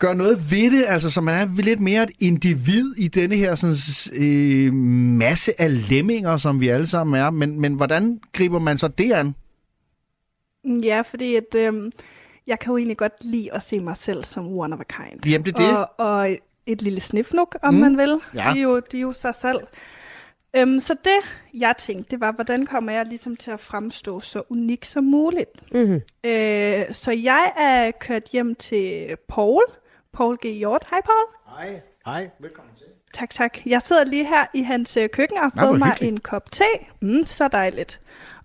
[0.00, 3.54] gøre noget ved det, altså så man er lidt mere et individ i denne her
[3.54, 3.76] sådan,
[4.22, 4.72] øh,
[5.18, 9.12] masse af lemminger, som vi alle sammen er, men, men hvordan griber man så det
[9.12, 9.34] an?
[10.82, 11.90] Ja, fordi at, øhm,
[12.46, 15.26] jeg kan jo egentlig godt lide at se mig selv som one of a kind.
[15.26, 15.76] Jamen, det er det.
[15.76, 16.36] Og, og
[16.66, 17.80] et lille snifnuk, om Mm.
[17.80, 17.86] mm.
[17.86, 18.18] man vil.
[18.34, 18.50] Ja.
[18.54, 19.58] De, er jo, de er jo sig selv.
[20.56, 21.18] Øhm, så det,
[21.54, 25.72] jeg tænkte, det var, hvordan kommer jeg ligesom til at fremstå så unik som muligt?
[25.72, 26.00] Mm-hmm.
[26.24, 29.62] Øh, så jeg er kørt hjem til Paul.
[30.12, 30.46] Paul G.
[30.46, 30.86] Hjort.
[30.90, 31.56] Hej, Paul.
[31.58, 32.86] Hej, hej, velkommen til.
[33.14, 33.58] Tak, tak.
[33.66, 36.12] Jeg sidder lige her i hans øh, køkken og har fået mig hyggeligt.
[36.12, 36.64] en kop te.
[37.00, 38.00] Mm, så dejligt.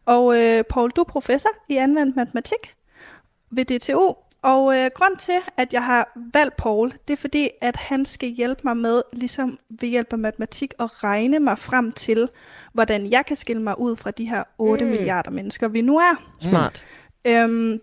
[0.05, 2.75] Og øh, Paul, du er professor i anvendt matematik
[3.51, 4.13] ved DTU.
[4.41, 8.29] Og øh, grund til, at jeg har valgt Paul, det er fordi, at han skal
[8.29, 12.29] hjælpe mig med, ligesom ved hjælp af matematik, at regne mig frem til,
[12.73, 14.91] hvordan jeg kan skille mig ud fra de her 8 Mm.
[14.91, 14.97] mm.
[14.97, 16.15] milliarder mennesker, vi nu er.
[16.39, 16.85] Smart.
[17.27, 17.79] Øhm,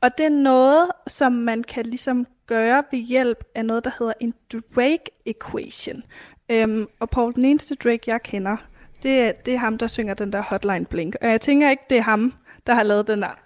[0.00, 4.12] og det er noget, som man kan ligesom gøre ved hjælp af noget, der hedder
[4.20, 4.32] en
[4.76, 6.02] Drake equation.
[6.48, 8.56] Øhm, og Paul, den eneste Drake, jeg kender,
[9.02, 11.16] det er, det er ham, der synger den der Hotline Blink.
[11.20, 12.32] Og jeg tænker ikke, det er ham,
[12.66, 13.38] der har lavet den der.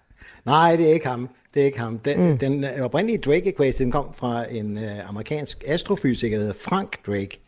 [0.45, 1.29] Nej, det er ikke ham.
[1.55, 1.99] Det er ikke ham.
[1.99, 2.39] Den, Mm.
[2.39, 7.41] den oprindelige Drake equation kom fra en øh, amerikansk astrofysiker, der hedder Frank Drake,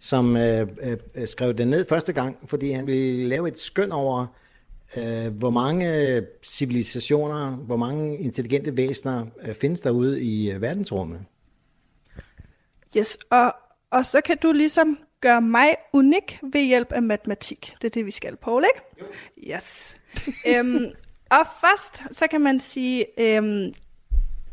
[0.00, 0.66] som øh,
[1.14, 4.26] øh, skrev den ned første gang, fordi han ville lave et skøn over, øh,
[5.30, 11.24] hvor mange civilisationer, hvor mange intelligente væsener øh, findes derude i øh, verdensrummet.
[12.96, 13.54] Yes, og,
[13.90, 17.74] og så kan du ligesom gøre mig unik ved hjælp af matematik.
[17.82, 19.54] Det er det, vi skal, Paul, ikke?
[19.56, 19.96] Yes.
[20.50, 20.84] øhm,
[21.30, 23.74] og først, så kan man sige, øhm,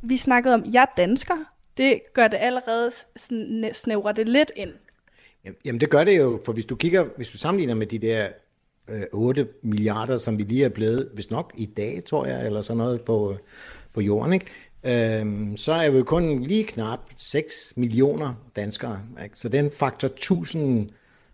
[0.01, 1.35] vi snakkede om, jeg er dansker.
[1.77, 4.73] Det gør det allerede sådan, snævrer det lidt ind.
[5.65, 8.25] Jamen- det gør det jo, for hvis du kigger, hvis du sammenligner med de der
[8.25, 8.31] øh,
[9.11, 12.77] 8 milliarder, som vi lige er blevet, hvis nok i dag, tror jeg, eller sådan
[12.77, 13.37] noget på, øh,
[13.93, 14.45] på jorden, ikke?
[14.83, 18.99] øhm, så er vi kun lige knap 6 millioner danskere.
[19.23, 19.39] Ikke?
[19.39, 20.89] Så det er en faktor 1000,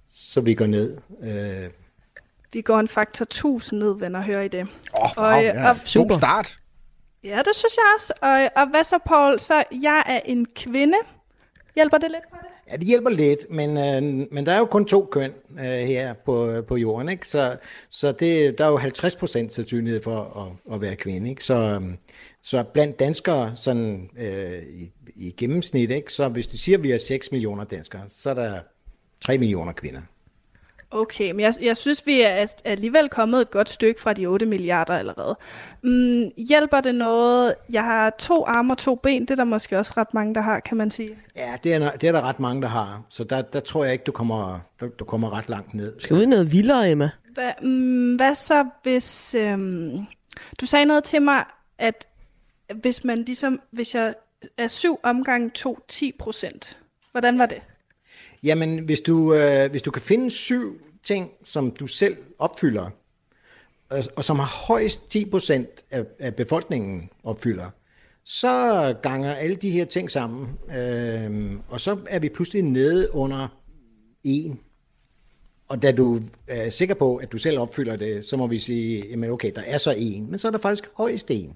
[0.09, 0.97] så vi går ned.
[1.23, 1.69] Øh,
[2.53, 4.67] Vi går en faktor 1000 ned, venner, hører I det?
[5.01, 5.69] Åh, wow, Og, øh, ja.
[5.69, 6.57] og- God start.
[7.23, 8.13] Ja, det synes jeg også.
[8.21, 9.39] Og, og hvad så, Paul?
[9.39, 10.97] Så jeg er en kvinde.
[11.75, 12.71] Hjælper det lidt på det?
[12.71, 16.13] Ja, det hjælper lidt, men, øh, men der er jo kun to køn øh, her
[16.13, 17.27] på, øh, på jorden, ikke?
[17.27, 17.57] Så,
[17.89, 21.43] så det, der er jo 50 procent sandsynlighed for at, at være kvinde, ikke?
[21.43, 21.81] Så, øh,
[22.41, 26.13] så blandt danskere, sådan øh, i, i gennemsnit, ikke?
[26.13, 28.59] Så hvis de siger, at vi er 6 millioner danskere, så er der
[29.21, 30.01] 3 millioner kvinder.
[30.93, 34.45] Okay, men jeg, jeg synes, vi er alligevel kommet et godt stykke fra de 8
[34.45, 35.37] milliarder allerede.
[35.81, 37.55] Mm, hjælper det noget?
[37.69, 39.21] Jeg har to arme og to ben.
[39.21, 41.15] Det er der måske også ret mange, der har, kan man sige.
[41.35, 43.03] Ja, det er, det er der ret mange, der har.
[43.09, 45.93] Så der, der tror jeg ikke, du kommer, du, du kommer ret langt ned.
[45.99, 47.09] Skal ud i noget vildere, Emma?
[47.33, 49.35] Hvad, mm, hvad så, hvis...
[49.35, 49.97] Øhm,
[50.61, 51.45] du sagde noget til mig,
[51.77, 52.07] at
[52.75, 53.61] hvis man ligesom...
[53.71, 54.13] Hvis jeg
[54.57, 56.77] er syv omgang to 10 procent.
[57.11, 57.61] Hvordan var det?
[58.43, 62.89] Jamen, hvis du, øh, hvis du kan finde syv ting, som du selv opfylder,
[63.89, 67.69] og, og som har højst 10% af, af befolkningen opfylder,
[68.23, 73.47] så ganger alle de her ting sammen, øh, og så er vi pludselig nede under
[74.23, 74.57] 1.
[75.67, 79.07] Og da du er sikker på, at du selv opfylder det, så må vi sige,
[79.09, 81.55] jamen okay, der er så en, men så er der faktisk højst en.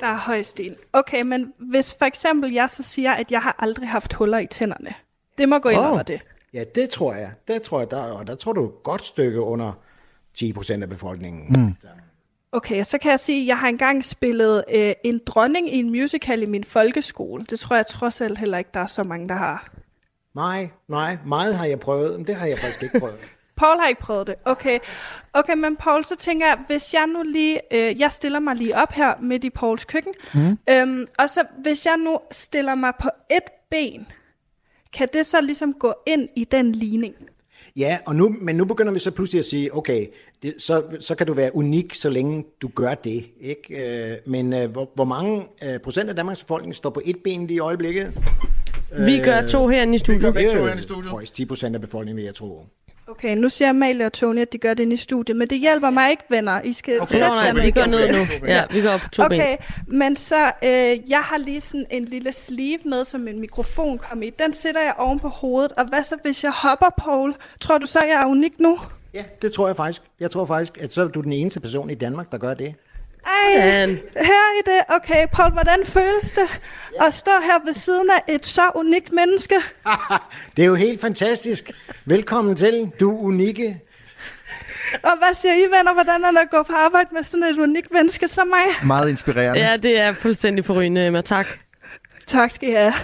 [0.00, 0.76] Der er højst en.
[0.92, 4.46] Okay, men hvis for eksempel jeg så siger, at jeg har aldrig haft huller i
[4.46, 4.94] tænderne.
[5.38, 6.20] Det må gå ind under det.
[6.52, 7.30] Ja, det tror jeg.
[7.48, 9.72] Det tror jeg, der, og der tror du et godt stykke under
[10.38, 11.62] 10% af befolkningen.
[11.62, 11.74] Mm.
[12.52, 15.90] Okay, så kan jeg sige, at jeg har engang spillet øh, en dronning i en
[15.90, 17.44] musical i min folkeskole.
[17.50, 19.68] Det tror jeg trods alt heller ikke, der er så mange, der har.
[20.34, 23.16] Nej, nej, meget har jeg prøvet, men det har jeg faktisk ikke prøvet.
[23.56, 24.34] Paul har ikke prøvet det.
[24.44, 24.78] Okay,
[25.32, 28.76] okay men Paul, så tænker jeg, hvis jeg nu lige, øh, jeg stiller mig lige
[28.76, 30.58] op her midt i Pauls køkken, Mm.
[30.70, 34.06] øhm, og så hvis jeg nu stiller mig på et ben,
[34.96, 37.14] kan det så ligesom gå ind i den ligning?
[37.76, 40.06] Ja, og nu, men nu begynder vi så pludselig at sige, okay,
[40.42, 43.24] det, så, så kan du være unik, så længe du gør det.
[43.40, 43.74] Ikke?
[43.84, 47.46] Øh, men øh, hvor, hvor mange øh, procent af Danmarks befolkning står på et ben
[47.46, 48.12] lige i øjeblikket?
[48.98, 50.34] Vi gør to herinde i studiet.
[50.34, 51.10] Det er to herinde i studiet.
[51.10, 52.66] Højst 10 procent af befolkningen, vil jeg tro.
[53.08, 55.58] Okay, nu siger Amalie og Tony, at de gør det inde i studiet, men det
[55.58, 56.60] hjælper mig ikke, venner.
[56.62, 57.90] I skal Okay, sætte jer vi ned gør igen.
[57.90, 58.10] noget
[58.42, 58.46] nu.
[58.46, 59.40] Ja, vi går op på to ben.
[59.40, 63.98] Okay, men så, øh, jeg har lige sådan en lille sleeve med, som en mikrofon
[63.98, 64.30] kommer i.
[64.38, 67.34] Den sætter jeg oven på hovedet, og hvad så, hvis jeg hopper, Paul?
[67.60, 68.78] Tror du så, jeg er unik nu?
[69.14, 70.02] Ja, det tror jeg faktisk.
[70.20, 72.74] Jeg tror faktisk, at så er du den eneste person i Danmark, der gør det.
[73.26, 74.80] Ej, her i det.
[74.88, 76.60] Okay, Paul, hvordan føles det
[77.00, 79.54] at stå her ved siden af et så unikt menneske?
[80.56, 81.70] Det er jo helt fantastisk.
[82.04, 83.80] Velkommen til, du unikke.
[85.02, 87.58] Og hvad siger I, venner, hvordan er det at gå på arbejde med sådan et
[87.58, 88.86] unikt menneske som mig?
[88.86, 89.60] Meget inspirerende.
[89.60, 91.20] Ja, det er fuldstændig forrygende, Emma.
[91.20, 91.46] Tak.
[92.26, 92.94] Tak skal I have.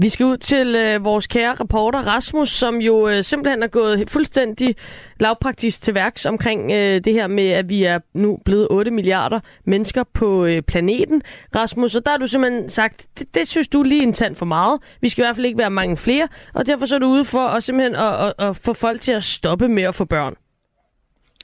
[0.00, 4.10] Vi skal ud til øh, vores kære reporter Rasmus, som jo øh, simpelthen er gået
[4.10, 4.76] fuldstændig
[5.20, 9.40] lavpraktisk til værks omkring øh, det her med, at vi er nu blevet 8 milliarder
[9.64, 11.22] mennesker på øh, planeten.
[11.54, 14.46] Rasmus, og der har du simpelthen sagt, det, det synes du lige en tand for
[14.46, 14.80] meget.
[15.00, 17.24] Vi skal i hvert fald ikke være mange flere, og derfor så er du ude
[17.24, 20.34] for at, simpelthen at, at, at få folk til at stoppe med at få børn.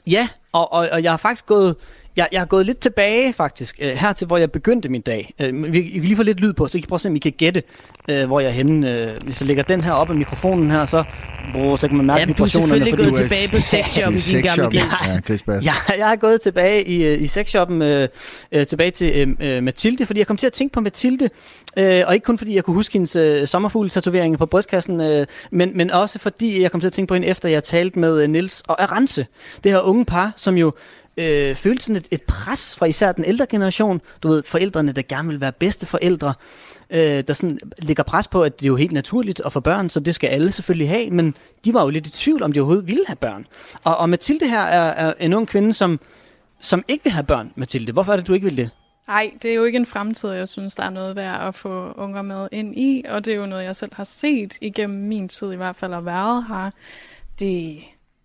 [0.06, 1.76] Ja, og, og, og jeg har faktisk gået...
[2.16, 5.34] Jeg, jeg har gået lidt tilbage faktisk, øh, her til hvor jeg begyndte min dag.
[5.40, 7.08] Øh, vi, vi kan lige få lidt lyd på, så I kan prøve at se,
[7.08, 7.62] om I kan gætte,
[8.08, 8.88] øh, hvor jeg er henne.
[8.98, 11.04] Øh, hvis jeg lægger den her op af mikrofonen her, så,
[11.54, 12.84] oh, så kan man mærke Jamen, du er vibrationerne.
[12.84, 14.78] selvfølgelig fordi- gået tilbage på sexshoppen, din gamle.
[14.78, 14.84] Ja.
[15.64, 18.08] Ja, jeg er gået tilbage i, øh, i sexshoppen, øh,
[18.52, 21.28] øh, tilbage til øh, øh, Mathilde, fordi jeg kom til at tænke på Mathilde,
[21.78, 25.76] øh, og ikke kun fordi jeg kunne huske hendes øh, sommerfugle-tatovering på brystkassen, øh, men,
[25.76, 28.28] men også fordi jeg kom til at tænke på hende, efter jeg talte med øh,
[28.28, 29.26] Nils og Arance,
[29.64, 30.72] det her unge par, som jo
[31.16, 35.02] øh, følte sådan et, et pres fra især den ældre generation, du ved, forældrene, der
[35.02, 36.34] gerne vil være bedste forældre,
[36.90, 39.88] øh, der sådan lægger pres på, at det er jo helt naturligt at få børn,
[39.88, 41.34] så det skal alle selvfølgelig have, men
[41.64, 43.46] de var jo lidt i tvivl, om de overhovedet ville have børn.
[43.84, 46.00] Og, og Mathilde her er, er en ung kvinde, som,
[46.60, 47.92] som ikke vil have børn, Mathilde.
[47.92, 48.70] Hvorfor er det, du ikke vil det?
[49.08, 51.92] Nej, det er jo ikke en fremtid, jeg synes, der er noget værd at få
[51.92, 55.28] unger med ind i, og det er jo noget, jeg selv har set igennem min
[55.28, 56.70] tid i hvert fald at være her.
[57.38, 57.78] Det,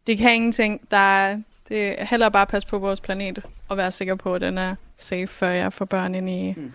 [0.08, 0.92] det kan ingenting.
[0.92, 1.38] Der er,
[1.70, 4.76] det er hellere bare passe på vores planet og være sikker på, at den er
[4.96, 6.74] safe, før jeg får børn ind i mm.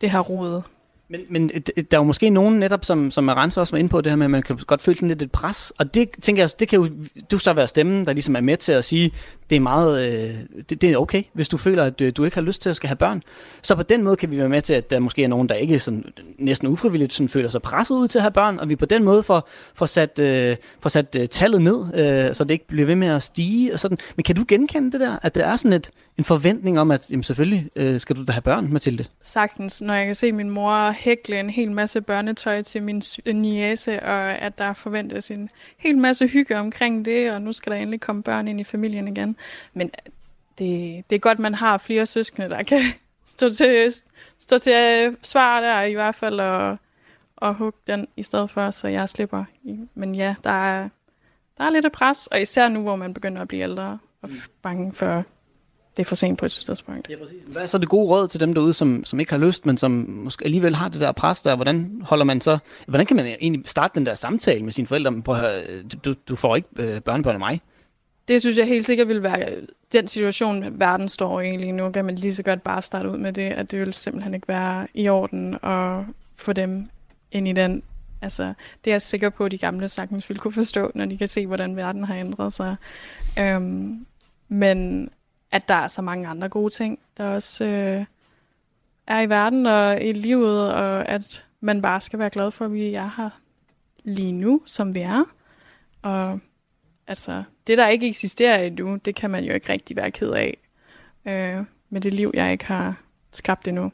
[0.00, 0.62] det her rod.
[1.10, 4.00] Men, men der er jo måske nogen netop, som, som Arance også var inde på,
[4.00, 5.72] det her med, at man kan godt føle sådan lidt et pres.
[5.78, 6.88] Og det tænker jeg, det kan jo
[7.30, 9.12] du så være stemmen, der ligesom er med til at sige,
[9.50, 10.34] det er meget, øh,
[10.70, 12.76] det, det er okay, hvis du føler, at øh, du ikke har lyst til at
[12.76, 13.22] skal have børn.
[13.62, 15.54] Så på den måde kan vi være med til, at der måske er nogen, der
[15.54, 16.04] ikke sådan,
[16.38, 19.04] næsten ufrivilligt sådan, føler sig presset ud til at have børn, og vi på den
[19.04, 22.86] måde får, får sat, øh, får sat øh, tallet ned, øh, så det ikke bliver
[22.86, 23.72] ved med at stige.
[23.72, 23.98] Og sådan.
[24.16, 27.10] Men kan du genkende det der, at der er sådan et, en forventning om, at
[27.10, 29.04] jamen, selvfølgelig øh, skal du da have børn, Mathilde?
[29.22, 33.32] Sagtens, når jeg kan se min mor hækle en hel masse børnetøj til min niese,
[33.32, 37.78] niece, og at der forventes en hel masse hygge omkring det, og nu skal der
[37.78, 39.36] endelig komme børn ind i familien igen.
[39.74, 40.12] Men øh,
[40.58, 42.80] det, det er godt, man har flere søskende, der kan
[43.24, 43.92] stå til,
[44.38, 46.76] stå til øh, at svare der i hvert fald, og,
[47.36, 49.44] og hugge den i stedet for, så jeg slipper.
[49.94, 50.88] Men ja, der er,
[51.58, 54.30] der er lidt af pres, og især nu, hvor man begynder at blive ældre, og
[54.62, 55.24] bange for,
[55.98, 57.10] det er for sent på et tidspunkt.
[57.10, 57.36] Ja, præcis.
[57.46, 59.76] Hvad er så det gode råd til dem derude, som, som ikke har lyst, men
[59.76, 61.56] som måske alligevel har det der pres der?
[61.56, 65.22] Hvordan holder man så, hvordan kan man egentlig starte den der samtale med sine forældre?
[65.22, 67.60] Prøv at høre, du, du får ikke øh, børnebørn af mig.
[68.28, 69.50] Det synes jeg helt sikkert vil være
[69.92, 71.90] den situation, verden står i lige nu.
[71.90, 74.48] Kan man lige så godt bare starte ud med det, at det vil simpelthen ikke
[74.48, 76.04] være i orden at
[76.36, 76.88] få dem
[77.32, 77.82] ind i den.
[78.22, 78.52] Altså,
[78.84, 81.28] det er jeg sikker på, at de gamle sagtens vil kunne forstå, når de kan
[81.28, 82.76] se, hvordan verden har ændret sig.
[83.38, 84.06] Øhm,
[84.48, 85.10] men
[85.50, 88.04] at der er så mange andre gode ting, der også øh,
[89.06, 92.72] er i verden og i livet, og at man bare skal være glad for, at
[92.72, 93.30] vi er her
[94.04, 95.24] lige nu, som vi er.
[96.02, 96.40] Og
[97.06, 100.58] altså, det, der ikke eksisterer endnu, det kan man jo ikke rigtig være ked af.
[101.26, 103.92] Øh, med det liv, jeg ikke har skabt endnu.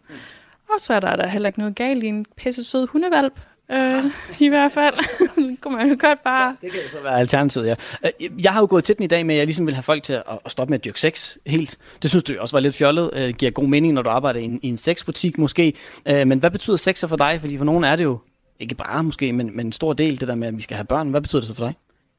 [0.74, 3.40] Og så er der, der heller ikke noget galt i en pisse sød hundevalp.
[3.72, 4.04] Øh,
[4.40, 4.94] I hvert fald.
[5.60, 6.56] kunne man jo godt bare...
[6.62, 7.74] Det kan jo så være alternativet, ja.
[8.04, 9.82] Øh, Jeg har jo gået til den i dag med, at jeg ligesom vil have
[9.82, 11.78] folk til at at stoppe med at dyrke sex helt.
[12.02, 13.10] Det synes du også var lidt fjollet.
[13.12, 15.72] Øh, giver god mening, når du arbejder i en, i en sexbutik måske.
[16.06, 17.40] Øh, Men hvad betyder sex så for dig?
[17.40, 18.18] Fordi for nogen er det jo,
[18.60, 20.84] ikke bare måske, men, men en stor del, det der med, at vi skal have
[20.84, 21.10] børn.
[21.10, 21.74] Hvad betyder det så for dig?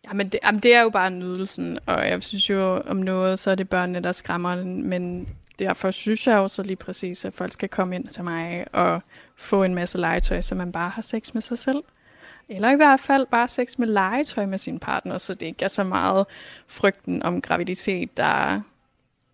[0.08, 3.52] Jamen det, jamen, det er jo bare nydelsen, og jeg synes jo om noget, så
[3.52, 5.28] er det børnene, der skræmmer den, men
[5.60, 9.02] derfor synes jeg jo så lige præcis, at folk skal komme ind til mig og
[9.38, 11.84] få en masse legetøj, så man bare har sex med sig selv.
[12.50, 15.68] Eller i hvert fald bare sex med legetøj med sin partner, så det ikke er
[15.68, 16.26] så meget
[16.68, 18.62] frygten om graviditet, der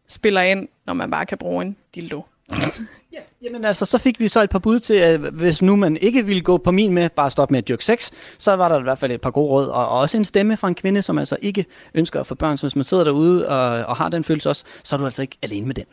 [0.08, 2.26] spiller ind, når man bare kan bruge en dildo.
[3.44, 6.26] Jamen altså, så fik vi så et par bud til, at hvis nu man ikke
[6.26, 8.84] ville gå på min med, bare stoppe med at dyrke sex, så var der i
[8.84, 11.38] hvert fald et par gode råd, og også en stemme fra en kvinde, som altså
[11.42, 12.58] ikke ønsker at få børn.
[12.58, 15.22] Så hvis man sidder derude og, og har den følelse også, så er du altså
[15.22, 15.86] ikke alene med den.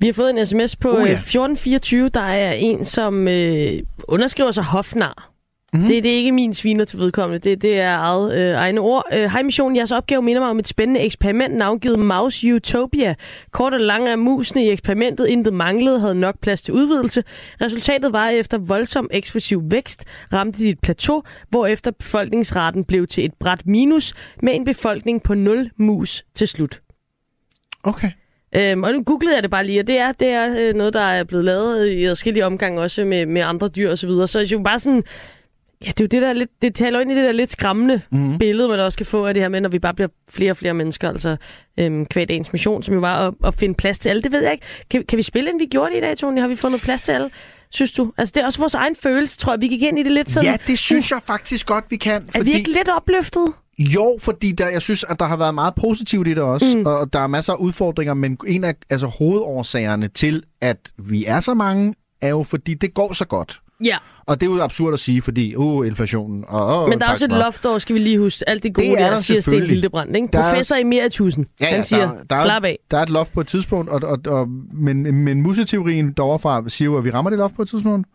[0.00, 1.00] Vi har fået en sms på uh, ja.
[1.00, 1.12] ja.
[1.12, 2.08] 1424.
[2.08, 5.30] Der er en, som øh, underskriver sig hofnar.
[5.72, 5.88] Mm-hmm.
[5.88, 7.50] Det, det er ikke min sviner til vedkommende.
[7.50, 9.04] Det, det er eget, øh, egne ord.
[9.12, 13.14] Øh, Hej Mission, jeres opgave minder mig om et spændende eksperiment navngivet Mouse Utopia.
[13.50, 17.24] Kort og lang er musene i eksperimentet intet manglede, havde nok plads til udvidelse.
[17.60, 23.24] Resultatet var, at efter voldsom eksplosiv vækst ramte de et plateau, hvorefter befolkningsraten blev til
[23.24, 26.80] et bræt minus med en befolkning på 0 mus til slut.
[27.82, 28.10] Okay.
[28.56, 30.94] Øhm, og nu googlede jeg det bare lige, og det er, det er øh, noget,
[30.94, 34.26] der er blevet lavet i adskillige omgang også med, med andre dyr og så videre.
[34.28, 35.02] Så det er jo bare sådan,
[35.84, 38.00] ja, det er jo det der lidt, det taler ind i det der lidt skræmmende
[38.12, 38.38] mm.
[38.38, 40.56] billede, man også kan få af det her med, når vi bare bliver flere og
[40.56, 41.36] flere mennesker, altså
[41.78, 44.22] øhm, kvæg dagens mission, som jo var at, at finde plads til alle.
[44.22, 44.66] Det ved jeg ikke.
[44.90, 46.40] Kan, kan vi spille, end vi gjorde det i dag, Tony?
[46.40, 47.30] Har vi fundet plads til alle?
[47.70, 48.12] Synes du?
[48.18, 49.60] Altså, det er også vores egen følelse, tror jeg.
[49.60, 50.50] Vi gik ind i det lidt sådan...
[50.50, 52.28] Ja, det synes jeg faktisk godt, vi kan.
[52.34, 53.52] Er vi ikke lidt opløftet?
[53.80, 56.86] Jo, fordi der, jeg synes, at der har været meget positivt i det også, mm.
[56.86, 61.40] og der er masser af udfordringer, men en af altså, hovedårsagerne til, at vi er
[61.40, 63.60] så mange, er jo, fordi det går så godt.
[63.84, 63.96] Ja.
[64.26, 66.82] Og det er jo absurd at sige, fordi, uh, inflationen, og...
[66.82, 68.86] Uh, Men der er også et loft over, skal vi lige huske, alt det gode,
[68.86, 69.62] Det er der, siger Sten.
[69.62, 70.16] Hildebrand.
[70.16, 70.28] Ikke?
[70.32, 72.78] Der er Professor også- Emeritusen, Ja, ja, han siger, der, der er, slap af.
[72.90, 76.86] Der er et loft på et tidspunkt, og, og, og, men, men museteorien deroverfra siger
[76.86, 78.08] jo, at vi rammer det loft på et tidspunkt,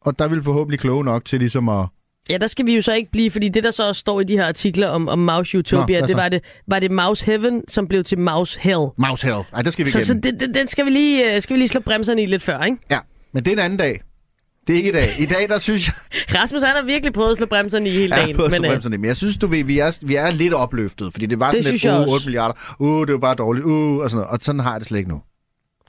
[0.00, 1.86] og der vil forhåbentlig kloge nok til ligesom at...
[2.30, 4.24] Ja, der skal vi jo så ikke blive, fordi det, der så også står i
[4.24, 7.62] de her artikler om, om Mouse Utopia, hvad det var det, var det Mouse Heaven,
[7.68, 8.86] som blev til Mouse Hell.
[8.98, 9.38] Mouse Hell.
[9.52, 10.22] Ej, der skal vi Så, igennem.
[10.22, 12.42] så det, det, den skal vi, lige, øh, skal vi lige slå bremserne i lidt
[12.42, 12.76] før, ikke?
[12.90, 12.98] Ja,
[13.32, 14.00] men det er en anden dag.
[14.66, 15.08] Det er ikke i dag.
[15.18, 15.94] I dag, der synes jeg...
[16.40, 18.36] Rasmus, han har virkelig prøvet at slå bremserne i hele Ja, dagen.
[18.36, 21.12] på men, øh, men, men jeg synes, du ved, vi er, vi er lidt opløftet,
[21.12, 22.12] fordi det var Det sådan synes lidt, uh, også.
[22.14, 24.30] 8 milliarder, uh, det var bare dårligt, uh, og sådan noget.
[24.30, 25.20] Og sådan har jeg det slet ikke nu.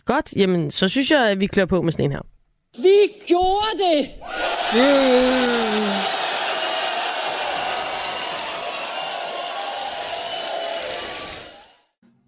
[0.06, 2.22] godt, jamen, så synes jeg, at vi klør på med sådan en her.
[2.78, 2.96] Vi
[3.28, 4.08] gjorde det!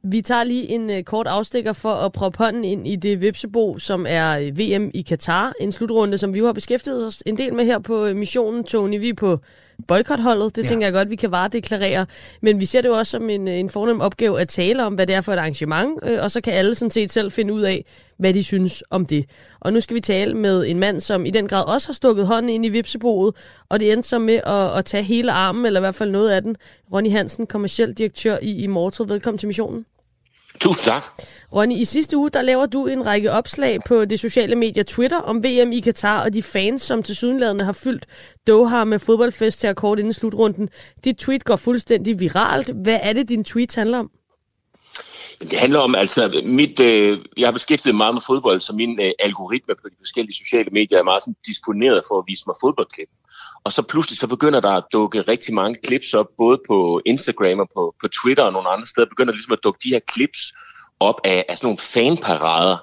[0.08, 3.80] Vi tager lige en uh, kort afstikker for at proppe hånden ind i det vipsebo,
[3.80, 5.54] som er øh, VM i Katar.
[5.60, 8.64] En slutrunde, som vi jo har beskæftiget os en del med her på øh, missionen,
[8.64, 9.00] Tony.
[9.00, 9.40] Vi er på
[9.88, 10.56] boykotholdet.
[10.56, 10.68] Det Ja.
[10.68, 12.06] tænker jeg godt, vi kan varedeklarere.
[12.42, 15.08] Men vi ser det jo også som en, en fornem opgave at tale om, hvad
[15.08, 17.62] det er for et arrangement, øh, og så kan alle sådan set selv finde ud
[17.62, 17.86] af,
[18.18, 19.26] hvad de synes om det.
[19.60, 22.28] Og nu skal vi tale med en mand, som i den grad også har stukket
[22.28, 23.36] hånden ind i vipseboet,
[23.70, 26.30] og det endte så med at, at tage hele armen, eller i hvert fald noget
[26.30, 26.56] af den.
[26.94, 29.10] Ronny Hansen, kommerciel direktør i Immortal.
[29.10, 29.86] Velkommen til missionen.
[30.60, 31.04] Tusind tak.
[31.56, 35.18] Ronny, i sidste uge, der laver du en række opslag på det sociale medier Twitter
[35.18, 38.06] om VM i Katar og de fans, som til sydenladende har fyldt
[38.48, 40.70] Doha med fodboldfest til kort inden slutrunden.
[41.04, 42.70] Dit tweet går fuldstændig viralt.
[42.84, 44.12] Hvad er det, din tweet handler om?
[45.40, 49.02] Det handler om, altså, mit, øh, jeg har beskæftiget mig meget med fodbold, så min
[49.02, 52.56] øh, algoritme på de forskellige sociale medier er meget sådan, disponeret for at vise mig
[52.62, 53.10] fodboldklip.
[53.66, 57.60] Og så pludselig så begynder der at dukke rigtig mange clips op, både på Instagram
[57.60, 60.54] og på, på Twitter og nogle andre steder, begynder ligesom at dukke de her clips
[61.00, 62.78] op af, af sådan nogle fanparader,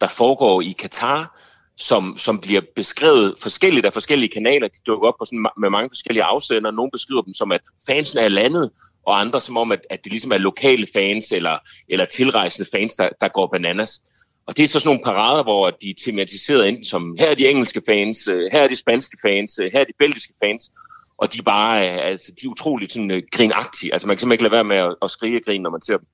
[0.00, 1.40] der foregår i Katar,
[1.76, 4.68] som, som bliver beskrevet forskelligt af forskellige kanaler.
[4.68, 6.70] De dukker op på sådan, med mange forskellige afsender.
[6.70, 8.70] Nogle beskriver dem som, at fansen er landet,
[9.06, 11.58] og andre som om, at, at det ligesom er lokale fans eller,
[11.88, 14.00] eller tilrejsende fans, der, der går bananas.
[14.46, 17.34] Og det er så sådan nogle parader, hvor de er tematiseret enten som, her er
[17.34, 20.72] de engelske fans, øh, her er de spanske fans, øh, her er de belgiske fans,
[21.18, 23.92] og de er bare, øh, altså, de er utroligt sådan, grinagtige.
[23.92, 25.80] Altså man kan simpelthen ikke lade være med at, at skrige og grine, når man
[25.80, 26.06] ser dem.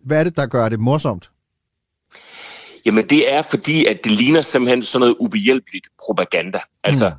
[0.00, 1.30] Hvad er det, der gør det morsomt?
[2.84, 6.60] Jamen det er fordi, at det ligner simpelthen sådan noget ubehjælpeligt propaganda.
[6.84, 7.14] Altså mm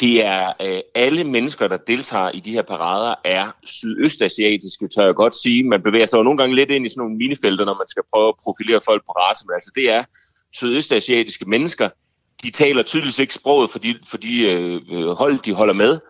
[0.00, 5.14] det er øh, alle mennesker, der deltager i de her parader, er sydøstasiatiske, tør jeg
[5.14, 5.64] godt sige.
[5.64, 8.02] Man bevæger sig jo nogle gange lidt ind i sådan nogle minifelter, når man skal
[8.12, 9.44] prøve at profilere folk på race.
[9.46, 10.04] Men altså det er
[10.52, 11.88] sydøstasiatiske mennesker.
[12.42, 16.00] De taler tydeligvis ikke sproget for de, for de øh, hold, de holder med.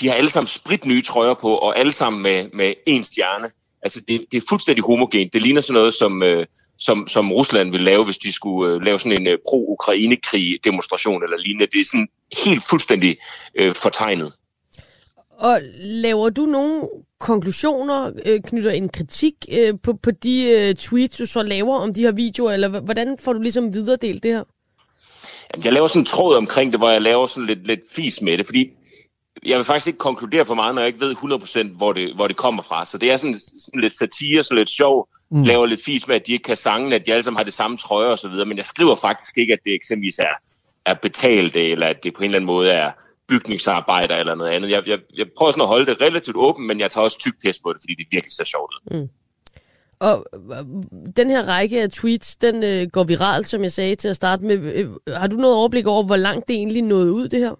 [0.00, 3.50] De har alle sammen spritnye trøjer på, og alle sammen med, med én stjerne.
[3.84, 5.32] Altså, det, det er fuldstændig homogent.
[5.32, 6.46] Det ligner sådan noget, som, øh,
[6.78, 11.36] som, som Rusland ville lave, hvis de skulle øh, lave sådan en øh, pro-Ukraine-krig-demonstration eller
[11.36, 11.66] lignende.
[11.72, 12.08] Det er sådan
[12.44, 13.16] helt fuldstændig
[13.54, 14.32] øh, fortegnet.
[15.38, 16.88] Og laver du nogle
[17.20, 21.94] konklusioner, øh, knytter en kritik øh, på, på de øh, tweets, du så laver om
[21.94, 24.44] de her videoer, eller hvordan får du ligesom videredelt det her?
[25.54, 28.22] Jamen, Jeg laver sådan en tråd omkring det, hvor jeg laver sådan lidt, lidt fis
[28.22, 28.70] med det, fordi
[29.46, 31.14] jeg vil faktisk ikke konkludere for meget, når jeg ikke ved
[31.72, 32.84] 100% hvor det, hvor det kommer fra.
[32.84, 35.42] Så det er sådan, sådan lidt satire, så lidt sjov, Mm.
[35.42, 37.54] laver lidt fis med, at de ikke kan sange, at de alle sammen har det
[37.54, 40.34] samme trøje og så videre, men jeg skriver faktisk ikke, at det eksempelvis er,
[40.86, 42.90] er betalt, eller at det på en eller anden måde er
[43.28, 44.70] bygningsarbejder eller noget andet.
[44.70, 47.32] Jeg, jeg, jeg prøver sådan at holde det relativt åbent, men jeg tager også tyk
[47.42, 49.00] pæs på det, fordi det virkelig ser sjovt ud.
[49.00, 49.08] Mm.
[49.98, 50.64] Og øh,
[51.16, 54.44] den her række af tweets, den øh, går viralt, som jeg sagde til at starte
[54.44, 54.72] med.
[54.74, 57.54] Øh, har du noget overblik over, hvor langt det egentlig nåede ud, det her?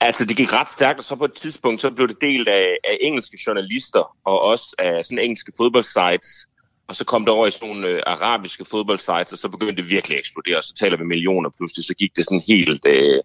[0.00, 2.76] Altså, det gik ret stærkt, og så på et tidspunkt, så blev det delt af,
[2.84, 6.46] af engelske journalister, og også af sådan engelske fodboldsites,
[6.88, 9.90] og så kom det over i sådan nogle øh, arabiske fodboldsites, og så begyndte det
[9.90, 13.22] virkelig at eksplodere, og så taler vi millioner pludselig, så gik det sådan helt, øh,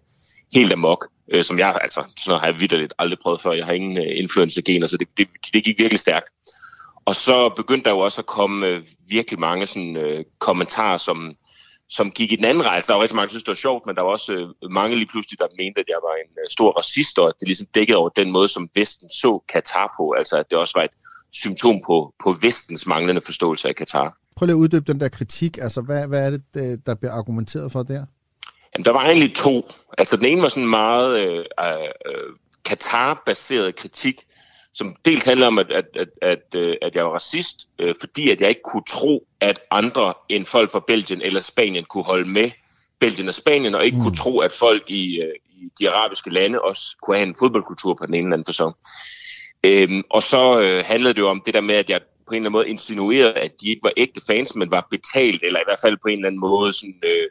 [0.54, 3.66] helt amok, øh, som jeg, altså, sådan noget har jeg vidderligt aldrig prøvet før, jeg
[3.66, 6.30] har ingen øh, influencer-gener, så det, det, det gik virkelig stærkt.
[7.04, 11.36] Og så begyndte der jo også at komme øh, virkelig mange sådan, øh, kommentarer, som,
[11.88, 12.88] som gik i den anden rejse.
[12.88, 14.96] Der var rigtig mange, der synes, det var sjovt, men der var også øh, mange
[14.96, 17.66] lige pludselig, der mente, at jeg var en øh, stor racist, og at det ligesom
[17.74, 20.10] dækkede over den måde, som Vesten så Katar på.
[20.18, 20.96] Altså, at det også var et
[21.32, 24.16] symptom på, på Vestens manglende forståelse af Katar.
[24.36, 25.58] Prøv lige at uddybe den der kritik.
[25.58, 28.04] Altså, hvad, hvad er det, øh, der bliver argumenteret for der?
[28.74, 29.70] Jamen, der var egentlig to.
[29.98, 32.28] Altså, den ene var sådan meget øh, øh,
[32.64, 34.26] Katar-baseret kritik,
[34.74, 38.30] som dels handler om, at, at, at, at, øh, at jeg var racist, øh, fordi
[38.30, 42.28] at jeg ikke kunne tro, at andre end folk fra Belgien eller Spanien kunne holde
[42.28, 42.50] med
[43.00, 44.02] Belgien og Spanien, og ikke mm.
[44.02, 47.94] kunne tro, at folk i, øh, i de arabiske lande også kunne have en fodboldkultur
[47.94, 48.72] på den ene eller anden person.
[49.64, 52.36] Øhm, og så øh, handlede det jo om det der med, at jeg på en
[52.36, 55.66] eller anden måde insinuerede, at de ikke var ægte fans, men var betalt, eller i
[55.66, 57.26] hvert fald på en eller anden måde sådan, øh,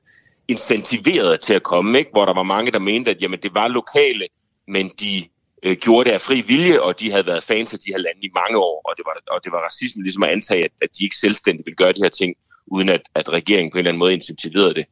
[0.48, 2.12] incentiveret til at komme, ikke?
[2.12, 4.28] hvor der var mange, der mente, at jamen, det var lokale,
[4.68, 5.24] men de
[5.64, 8.22] øh, gjorde det af fri vilje, og de havde været fans af de her lande
[8.22, 10.90] i mange år, og det var, og det var racisme ligesom at antage, at, at
[10.98, 12.36] de ikke selvstændigt ville gøre de her ting,
[12.68, 14.86] uden at, at regeringen på en eller anden måde incentiverede det.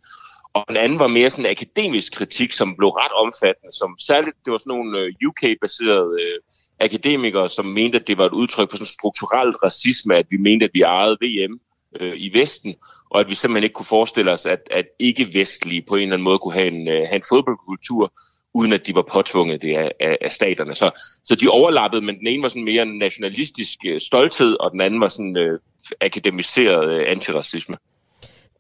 [0.54, 4.36] Og den anden var mere sådan en akademisk kritik, som blev ret omfattende, som særligt,
[4.46, 6.40] det var sådan nogle øh, UK-baserede øh,
[6.80, 10.66] akademikere, som mente, at det var et udtryk for sådan strukturelt racisme, at vi mente,
[10.66, 11.60] at vi ejede VM
[12.00, 12.76] øh, i Vesten,
[13.10, 16.24] og at vi simpelthen ikke kunne forestille os, at, at ikke-vestlige på en eller anden
[16.24, 18.14] måde kunne have en, øh, have en fodboldkultur,
[18.54, 20.76] uden at de var påtvunget det af, af, af staterne.
[20.76, 20.92] Så,
[21.24, 25.02] så de overlappede, men den ene var sådan mere nationalistisk øh, stolthed, og den anden
[25.02, 25.60] var sådan øh,
[26.02, 27.76] akademiseret øh, antiracisme.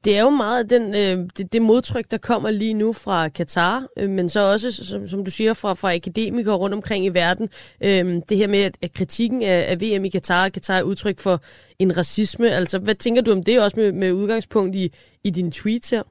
[0.03, 3.87] Det er jo meget den, øh, det, det modtryk, der kommer lige nu fra Katar,
[3.97, 7.49] øh, men så også, som, som du siger, fra, fra akademikere rundt omkring i verden.
[7.83, 11.19] Øh, det her med, at, at kritikken af, af VM i Katar, Katar er udtryk
[11.19, 11.41] for
[11.79, 12.49] en racisme.
[12.49, 14.91] Altså, hvad tænker du om det også med, med udgangspunkt i,
[15.23, 16.03] i dine tweets her?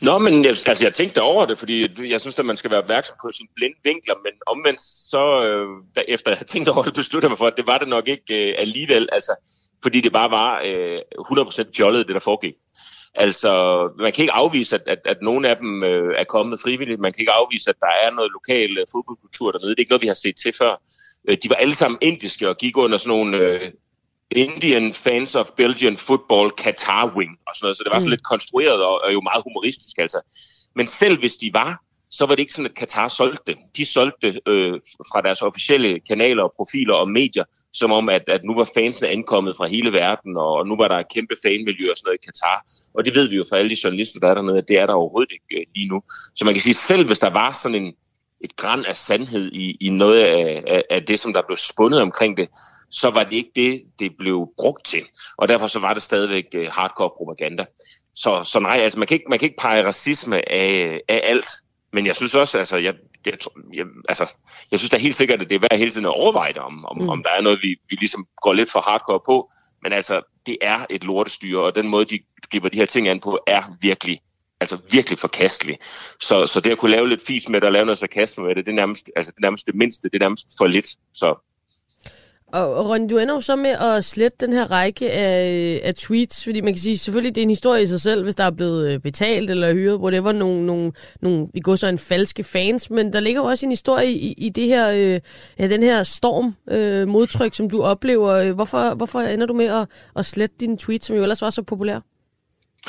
[0.00, 2.80] Nå, men jeg, altså, jeg tænkte over det, fordi jeg synes, at man skal være
[2.80, 6.94] opmærksom på sine blinde vinkler, men omvendt så, øh, da, efter jeg tænkte over det,
[6.94, 9.32] besluttede jeg mig for, at det var det nok ikke øh, alligevel, altså,
[9.82, 12.54] fordi det bare var øh, 100% fjollet, det der foregik.
[13.14, 13.52] Altså,
[13.98, 17.00] man kan ikke afvise, at, at, at nogle af dem øh, er kommet frivilligt.
[17.00, 19.70] Man kan ikke afvise, at der er noget lokal øh, fodboldkultur dernede.
[19.70, 20.82] Det er ikke noget, vi har set til før.
[21.28, 23.72] Øh, de var alle sammen indiske og gik under sådan nogle øh,
[24.30, 27.76] Indian Fans of Belgian Football Qatar Wing og sådan noget.
[27.76, 28.10] Så det var sådan Mm.
[28.10, 30.20] lidt konstrueret og, og jo meget humoristisk altså.
[30.76, 33.56] Men selv hvis de var, så var det ikke sådan, at Qatar solgte det.
[33.76, 34.80] De solgte øh,
[35.12, 39.08] fra deres officielle kanaler og profiler og medier, som om, at, at nu var fansene
[39.08, 42.26] ankommet fra hele verden, og nu var der et kæmpe fanmiljø og sådan noget i
[42.26, 42.64] Qatar.
[42.94, 44.86] Og det ved vi jo fra alle de journalister, der er dernede, at det er
[44.86, 46.02] der overhovedet ikke øh, lige nu.
[46.36, 47.94] Så man kan sige, selv hvis der var sådan en,
[48.40, 52.00] et græn af sandhed i, i noget af, af, af det, som der blev spundet
[52.02, 52.48] omkring det,
[52.90, 55.02] så var det ikke det, det blev brugt til.
[55.36, 57.64] Og derfor så var det stadigvæk øh, hardcore propaganda.
[58.14, 61.46] Så, så nej, altså man kan ikke, man kan ikke pege racisme af, af alt.
[61.92, 62.94] Men jeg synes også, altså, jeg,
[63.26, 63.34] jeg,
[63.74, 64.26] jeg, altså,
[64.70, 66.84] jeg synes da helt sikkert, at det er værd hele tiden at overveje det, om,
[66.84, 67.02] om, Mm.
[67.02, 67.08] mm.
[67.08, 69.50] om der er noget, vi, vi ligesom går lidt for hardcore på.
[69.82, 72.18] Men altså, det er et lortestyre, og den måde, de
[72.50, 74.20] griber de her ting an på, er virkelig
[74.60, 75.78] altså virkelig forkastelig.
[76.20, 78.54] Så, så det at kunne lave lidt fis med det og lave noget sarkasme med
[78.54, 80.86] det, det er nærmest, altså, det, er nærmest det mindste, det er nærmest for lidt.
[81.14, 81.47] Så
[82.52, 85.94] og, og Ronny, du ender jo så med at slette den her række af, af
[85.94, 88.44] tweets, fordi man kan sige, selvfølgelig det er en historie i sig selv, hvis der
[88.44, 91.86] er blevet øh, betalt eller hyret, hvor det var nogle, nogle, nogle i går så
[91.86, 95.20] en falske fans, men der ligger jo også en historie i, i det her, øh,
[95.58, 98.52] ja, den her storm øh, modtryk, som du oplever.
[98.52, 101.62] Hvorfor, hvorfor ender du med at, at slette dine tweets, som jo ellers var så
[101.62, 102.00] populære?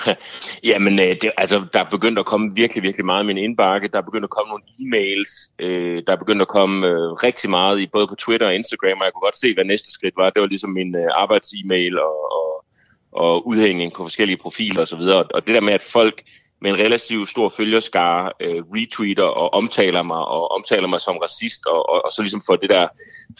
[0.70, 3.88] Jamen, øh, det, altså, der er begyndt at komme virkelig, virkelig meget i min indbakke.
[3.88, 5.54] Der er begyndt at komme nogle e-mails.
[5.60, 9.00] Øh, der er begyndt at komme øh, rigtig meget i både på Twitter og Instagram,
[9.00, 10.30] og jeg kunne godt se, hvad næste skridt var.
[10.30, 12.66] Det var ligesom min øh, arbejds-e-mail og, og,
[13.12, 15.00] og udhængning på forskellige profiler osv.
[15.00, 16.24] Og, og det der med, at folk
[16.62, 21.66] med en relativt stor følgerskare øh, retweeter og omtaler mig, og omtaler mig som racist,
[21.66, 22.88] og, og, og så ligesom får det der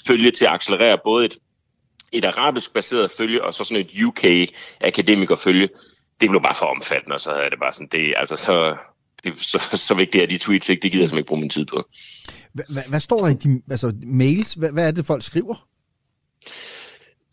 [0.08, 1.38] følge til at accelerere både et,
[2.12, 5.68] et arabisk baseret følge, og så sådan et UK-akademikerfølge.
[5.68, 8.36] følge det blev bare for omfattende, og så havde jeg det bare sådan, det, altså
[8.36, 8.78] så,
[9.24, 11.50] det, så, så vigtigt er de tweets ikke, det gider jeg simpelthen ikke bruge min
[11.50, 11.84] tid på.
[12.54, 14.54] Hvad, hvad, står der i de altså, mails?
[14.54, 15.66] Hvad, hvad er det, folk skriver?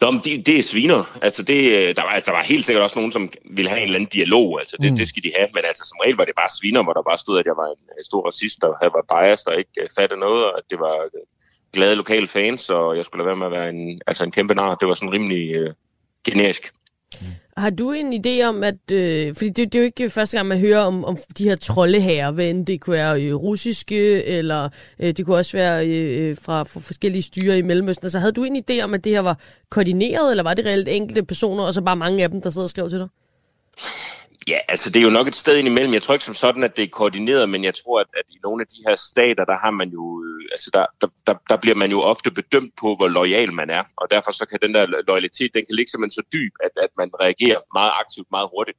[0.00, 1.18] Nå, men det, det er sviner.
[1.22, 3.80] Altså, det, øh, der, var, altså, der var helt sikkert også nogen, som ville have
[3.80, 4.60] en eller anden dialog.
[4.60, 4.96] Altså, det, Mm.
[4.96, 5.48] det skal de have.
[5.54, 7.66] Men altså, som regel var det bare sviner, hvor der bare stod, at jeg var
[7.66, 10.64] en øh, stor racist, og jeg var biased og ikke uh, fattede noget, og at
[10.70, 10.96] det var
[11.72, 14.54] glade lokale fans, og jeg skulle lade være med at være en, altså en kæmpe
[14.54, 14.74] nar.
[14.74, 15.74] Det var sådan rimelig uh,
[16.24, 16.72] generisk.
[17.20, 17.26] Mm.
[17.56, 18.92] Har du en idé om, at...
[18.92, 21.56] Øh, fordi det, det er jo ikke første gang, man hører om, om de her
[21.56, 26.36] troldeherrer, hvad end det kunne være øh, russiske, eller øh, det kunne også være øh,
[26.36, 28.06] fra, fra forskellige styre i Mellemøsten.
[28.06, 29.38] Altså havde du en idé om, at det her var
[29.70, 32.66] koordineret, eller var det reelt enkelte personer, og så bare mange af dem, der sidder
[32.66, 33.08] og skriver til dig?
[34.48, 35.94] Ja, altså det er jo nok et sted imellem.
[35.94, 38.38] Jeg tror ikke som sådan, at det er koordineret, men jeg tror, at, at i
[38.42, 41.56] nogle af de her stater, der har man jo, øh, altså der, der, der, der
[41.56, 43.84] bliver man jo ofte bedømt på, hvor lojal man er.
[43.96, 46.90] Og derfor så kan den der loyalitet, den kan ligge simpelthen så dyb, at, at
[46.98, 48.78] man reagerer meget aktivt, meget hurtigt.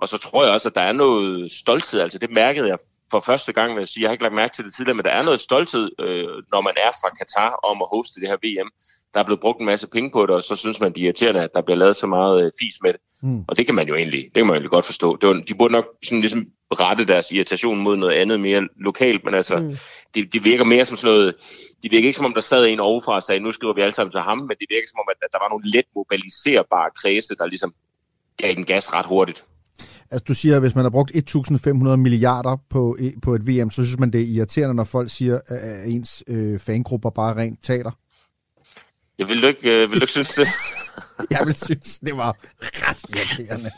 [0.00, 2.00] Og så tror jeg også, at der er noget stolthed.
[2.00, 2.78] Altså det mærkede jeg
[3.10, 4.02] for første gang, vil jeg sige.
[4.02, 6.60] Jeg har ikke lagt mærke til det tidligere, men der er noget stolthed, øh, når
[6.60, 8.70] man er fra Katar om at hoste det her VM.
[9.14, 11.04] Der er blevet brugt en masse penge på det, og så synes man, det er
[11.04, 13.00] irriterende, at der bliver lavet så meget øh, fis med det.
[13.22, 13.44] Mm.
[13.48, 15.16] Og det kan man jo egentlig, det kan man jo egentlig godt forstå.
[15.16, 19.24] Det var, de burde nok sådan ligesom rette deres irritation mod noget andet mere lokalt,
[19.24, 19.76] men altså, mm.
[20.14, 21.34] det, det virker mere som sådan noget,
[21.82, 23.94] det virker ikke som om, der sad en ovenfra og sagde, nu skriver vi alle
[23.94, 26.90] sammen til ham, men det virker som om, at, at der var nogle let mobiliserbare
[27.02, 27.74] kredse, der ligesom
[28.36, 29.44] gav den gas ret hurtigt.
[30.10, 33.84] Altså, du siger, at hvis man har brugt 1.500 milliarder på, på et VM, så
[33.84, 37.90] synes man, det er irriterende, når folk siger, at ens øh, fangrupper bare rent taler.
[39.18, 40.48] Jeg vil du ikke, øh, vil du ikke synes det?
[41.30, 43.70] Jeg vil synes, det var ret irriterende.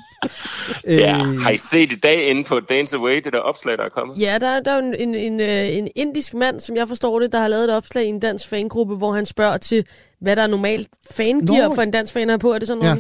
[1.05, 3.89] ja, har I set i dag inde på Dance Away, det der opslag, der er
[3.89, 4.19] kommet?
[4.19, 7.21] Ja, der, der er jo en, en, en, øh, en indisk mand, som jeg forstår
[7.21, 9.87] det, der har lavet et opslag i en dansk fangruppe, hvor han spørger til,
[10.21, 12.53] hvad der er normalt fangear for en dansk fan her på.
[12.53, 12.95] Er det sådan, Ja.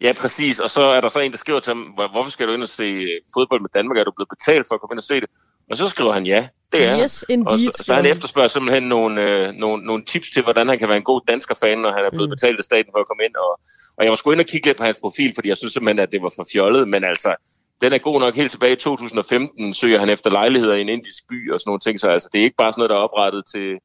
[0.00, 0.60] Ja, præcis.
[0.60, 2.62] Og så er der så en, der skriver til ham, "Hvor- hvorfor skal du ind
[2.62, 3.98] og se øh, fodbold med Danmark?
[3.98, 5.28] Er du blevet betalt for at komme ind og se det?
[5.70, 6.48] Og så skriver han ja.
[6.72, 8.06] Det er Yes, indeed, Og så, så han.
[8.06, 11.78] efterspørger simpelthen nogle, øh, nogle, nogle tips til, hvordan han kan være en god dansker-fan,
[11.78, 12.34] når han er blevet mm.
[12.34, 13.34] betalt af staten for at komme ind.
[13.36, 13.60] Og,
[13.96, 15.98] og jeg var sgu ind og kigge lidt på hans profil, fordi jeg synes simpelthen,
[15.98, 16.88] at det var for fjollet.
[16.88, 17.34] Men altså,
[17.80, 21.22] den er god nok helt tilbage i 2015, søger han efter lejligheder i en indisk
[21.30, 22.00] by og sådan nogle ting.
[22.00, 23.78] Så altså, det er ikke bare sådan noget, der er oprettet til,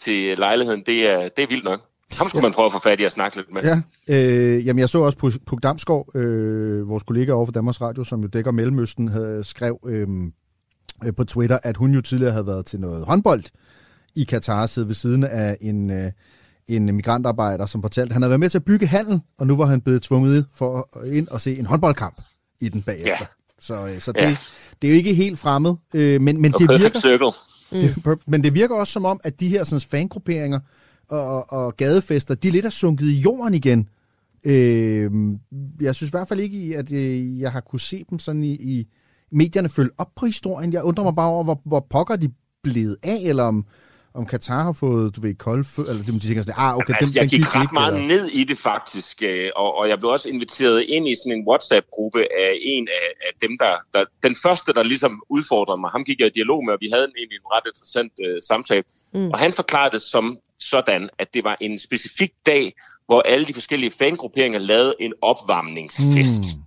[0.00, 0.82] til lejligheden.
[0.86, 1.80] Det er, det er vildt nok.
[2.12, 2.48] Ham skulle ja.
[2.48, 3.62] man prøve at få fat i og snakke lidt med.
[3.62, 3.82] Ja,
[4.56, 8.20] øh, jamen jeg så også Puk- Damsgaard, øh, vores kollega over for Danmarks Radio, som
[8.20, 10.08] jo dækker Mellemøsten, havde skrev øh,
[11.04, 13.42] øh, på Twitter, at hun jo tidligere havde været til noget håndbold
[14.16, 16.12] i Katar, siddet ved siden af en, øh,
[16.68, 19.56] en migrantarbejder, som fortalte, at han havde været med til at bygge handel, og nu
[19.56, 22.22] var han blevet tvunget for ind og se en håndboldkamp
[22.60, 23.10] i den bagefter.
[23.20, 23.26] Ja.
[23.60, 24.36] Så, øh, så det, Ja.
[24.82, 27.00] det er jo ikke helt fremmed, øh, men, men det virker...
[27.70, 30.60] Det, perf- men det virker også som om, at de her sådan, fangrupperinger
[31.08, 33.88] og, og gadefester, de lidt er sunket i jorden igen.
[34.44, 35.10] Øh,
[35.80, 38.52] jeg synes i hvert fald ikke, at øh, jeg har kunne se dem sådan i,
[38.52, 38.88] i
[39.32, 40.72] medierne følge op på historien.
[40.72, 42.32] Jeg undrer mig bare over, hvor, hvor pokker de
[42.62, 43.66] blevet af, eller om,
[44.14, 47.12] om Katar har fået, du ved, kolde fød, eller de tænker sådan, ah, okay, altså,
[47.12, 47.74] den, jeg gik gik ret ikke.
[47.74, 51.14] meget eller- ned i det faktisk, øh, og, og jeg blev også inviteret ind i
[51.14, 54.04] sådan en WhatsApp-gruppe af en af, af dem, der, der...
[54.22, 57.04] Den første, der ligesom udfordrede mig, ham gik jeg i dialog med, og vi havde
[57.04, 58.84] en, egentlig en ret interessant øh, samtale.
[59.14, 59.30] Mm.
[59.30, 62.72] Og han forklarede det som sådan, at det var en specifik dag,
[63.06, 66.44] hvor alle de forskellige fangrupperinger lavede en opvarmningsfest.
[66.56, 66.62] Mm.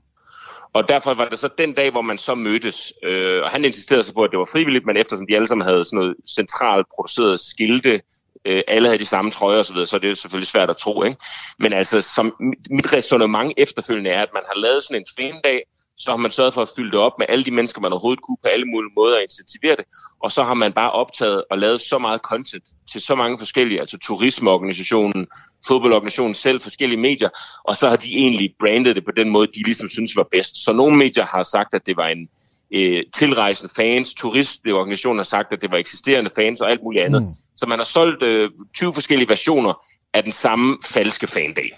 [0.73, 2.93] Og derfor var det så den dag, hvor man så mødtes.
[3.03, 5.67] Øh, og han insisterede så på, at det var frivilligt, men eftersom de alle sammen
[5.67, 8.01] havde sådan noget centralt produceret skilte,
[8.45, 10.77] øh, alle havde de samme trøjer osv., så, videre, så er det selvfølgelig svært at
[10.77, 11.03] tro.
[11.03, 11.17] Ikke?
[11.59, 12.35] Men altså, som
[12.71, 15.61] mit- resonemang efterfølgende er, at man har lavet sådan en fandag,
[15.97, 18.21] så har man sørget for at fylde det op med alle de mennesker, man overhovedet
[18.21, 19.85] kunne på alle mulige måder at intensivere det.
[20.23, 23.79] Og så har man bare optaget og lavet så meget content til så mange forskellige,
[23.79, 25.27] altså turismeorganisationen,
[25.67, 27.29] fodboldorganisationen selv, forskellige medier,
[27.63, 30.63] og så har de egentlig brandet det på den måde, de ligesom synes var bedst.
[30.65, 32.29] Så nogle medier har sagt, at det var en
[32.73, 37.21] øh, tilrejsende fans, turistorganisationen har sagt, at det var eksisterende fans og alt muligt andet.
[37.21, 37.29] Mm.
[37.55, 39.83] Så man har solgt øh, 20 forskellige versioner
[40.13, 41.71] af den samme falske fandag.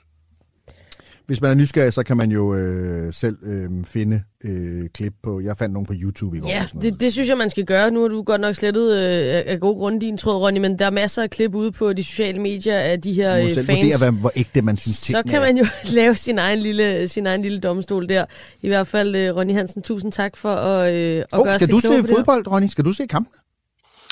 [1.29, 5.39] Hvis man er nysgerrig, så kan man jo øh, selv øh, finde øh, klip på...
[5.41, 6.49] Jeg fandt nogle på YouTube i går.
[6.49, 6.93] Ja, og sådan noget.
[6.93, 7.91] det, det synes jeg, man skal gøre.
[7.91, 10.85] Nu har du godt nok slettet øh, af- gode grunde din tråd, Ronny, men der
[10.85, 13.77] er masser af klip ude på de sociale medier af de her øh, selv fans.
[13.83, 15.45] vurdere, hvad, hvor ægte man synes Så kan er.
[15.45, 15.65] man jo
[15.99, 18.25] lave sin egen lille, sin egen lille domstol der.
[18.61, 21.55] I hvert fald, øh, Ronny Hansen, tusind tak for at, øh, at Oh, gøre os
[21.55, 22.67] skal du se fodbold, Ronny?
[22.67, 23.33] Skal du se kampen?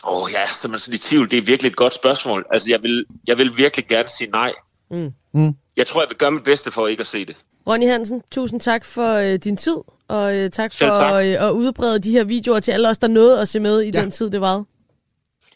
[0.07, 1.32] Åh oh, ja, så er man sådan i tvivl.
[1.32, 2.45] Det er virkelig et godt spørgsmål.
[2.51, 4.51] Altså, jeg vil, jeg vil virkelig gerne sige nej.
[4.91, 5.11] Mm.
[5.34, 5.53] Mm.
[5.78, 7.36] Jeg tror, jeg vil gøre mit bedste for ikke at se det.
[7.67, 11.25] Ronny Hansen, tusind tak for øh, din tid, og øh, tak for tak.
[11.25, 13.91] øh, at udbrede de her videoer til alle os, der nåede at se med i
[13.93, 14.01] Ja.
[14.01, 14.63] den tid, det var.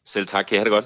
[0.06, 0.86] Selv tak, kan I have det godt.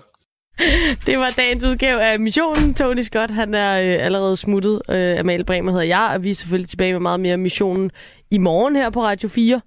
[1.05, 2.73] Det var dagens udgave af Missionen.
[2.73, 4.81] Tony Scott, han er øh, allerede smuttet.
[4.89, 7.91] Øh, Amalie Bremer hedder jeg, og vi er selvfølgelig tilbage med meget mere Missionen
[8.31, 9.61] i morgen her på Radio 4.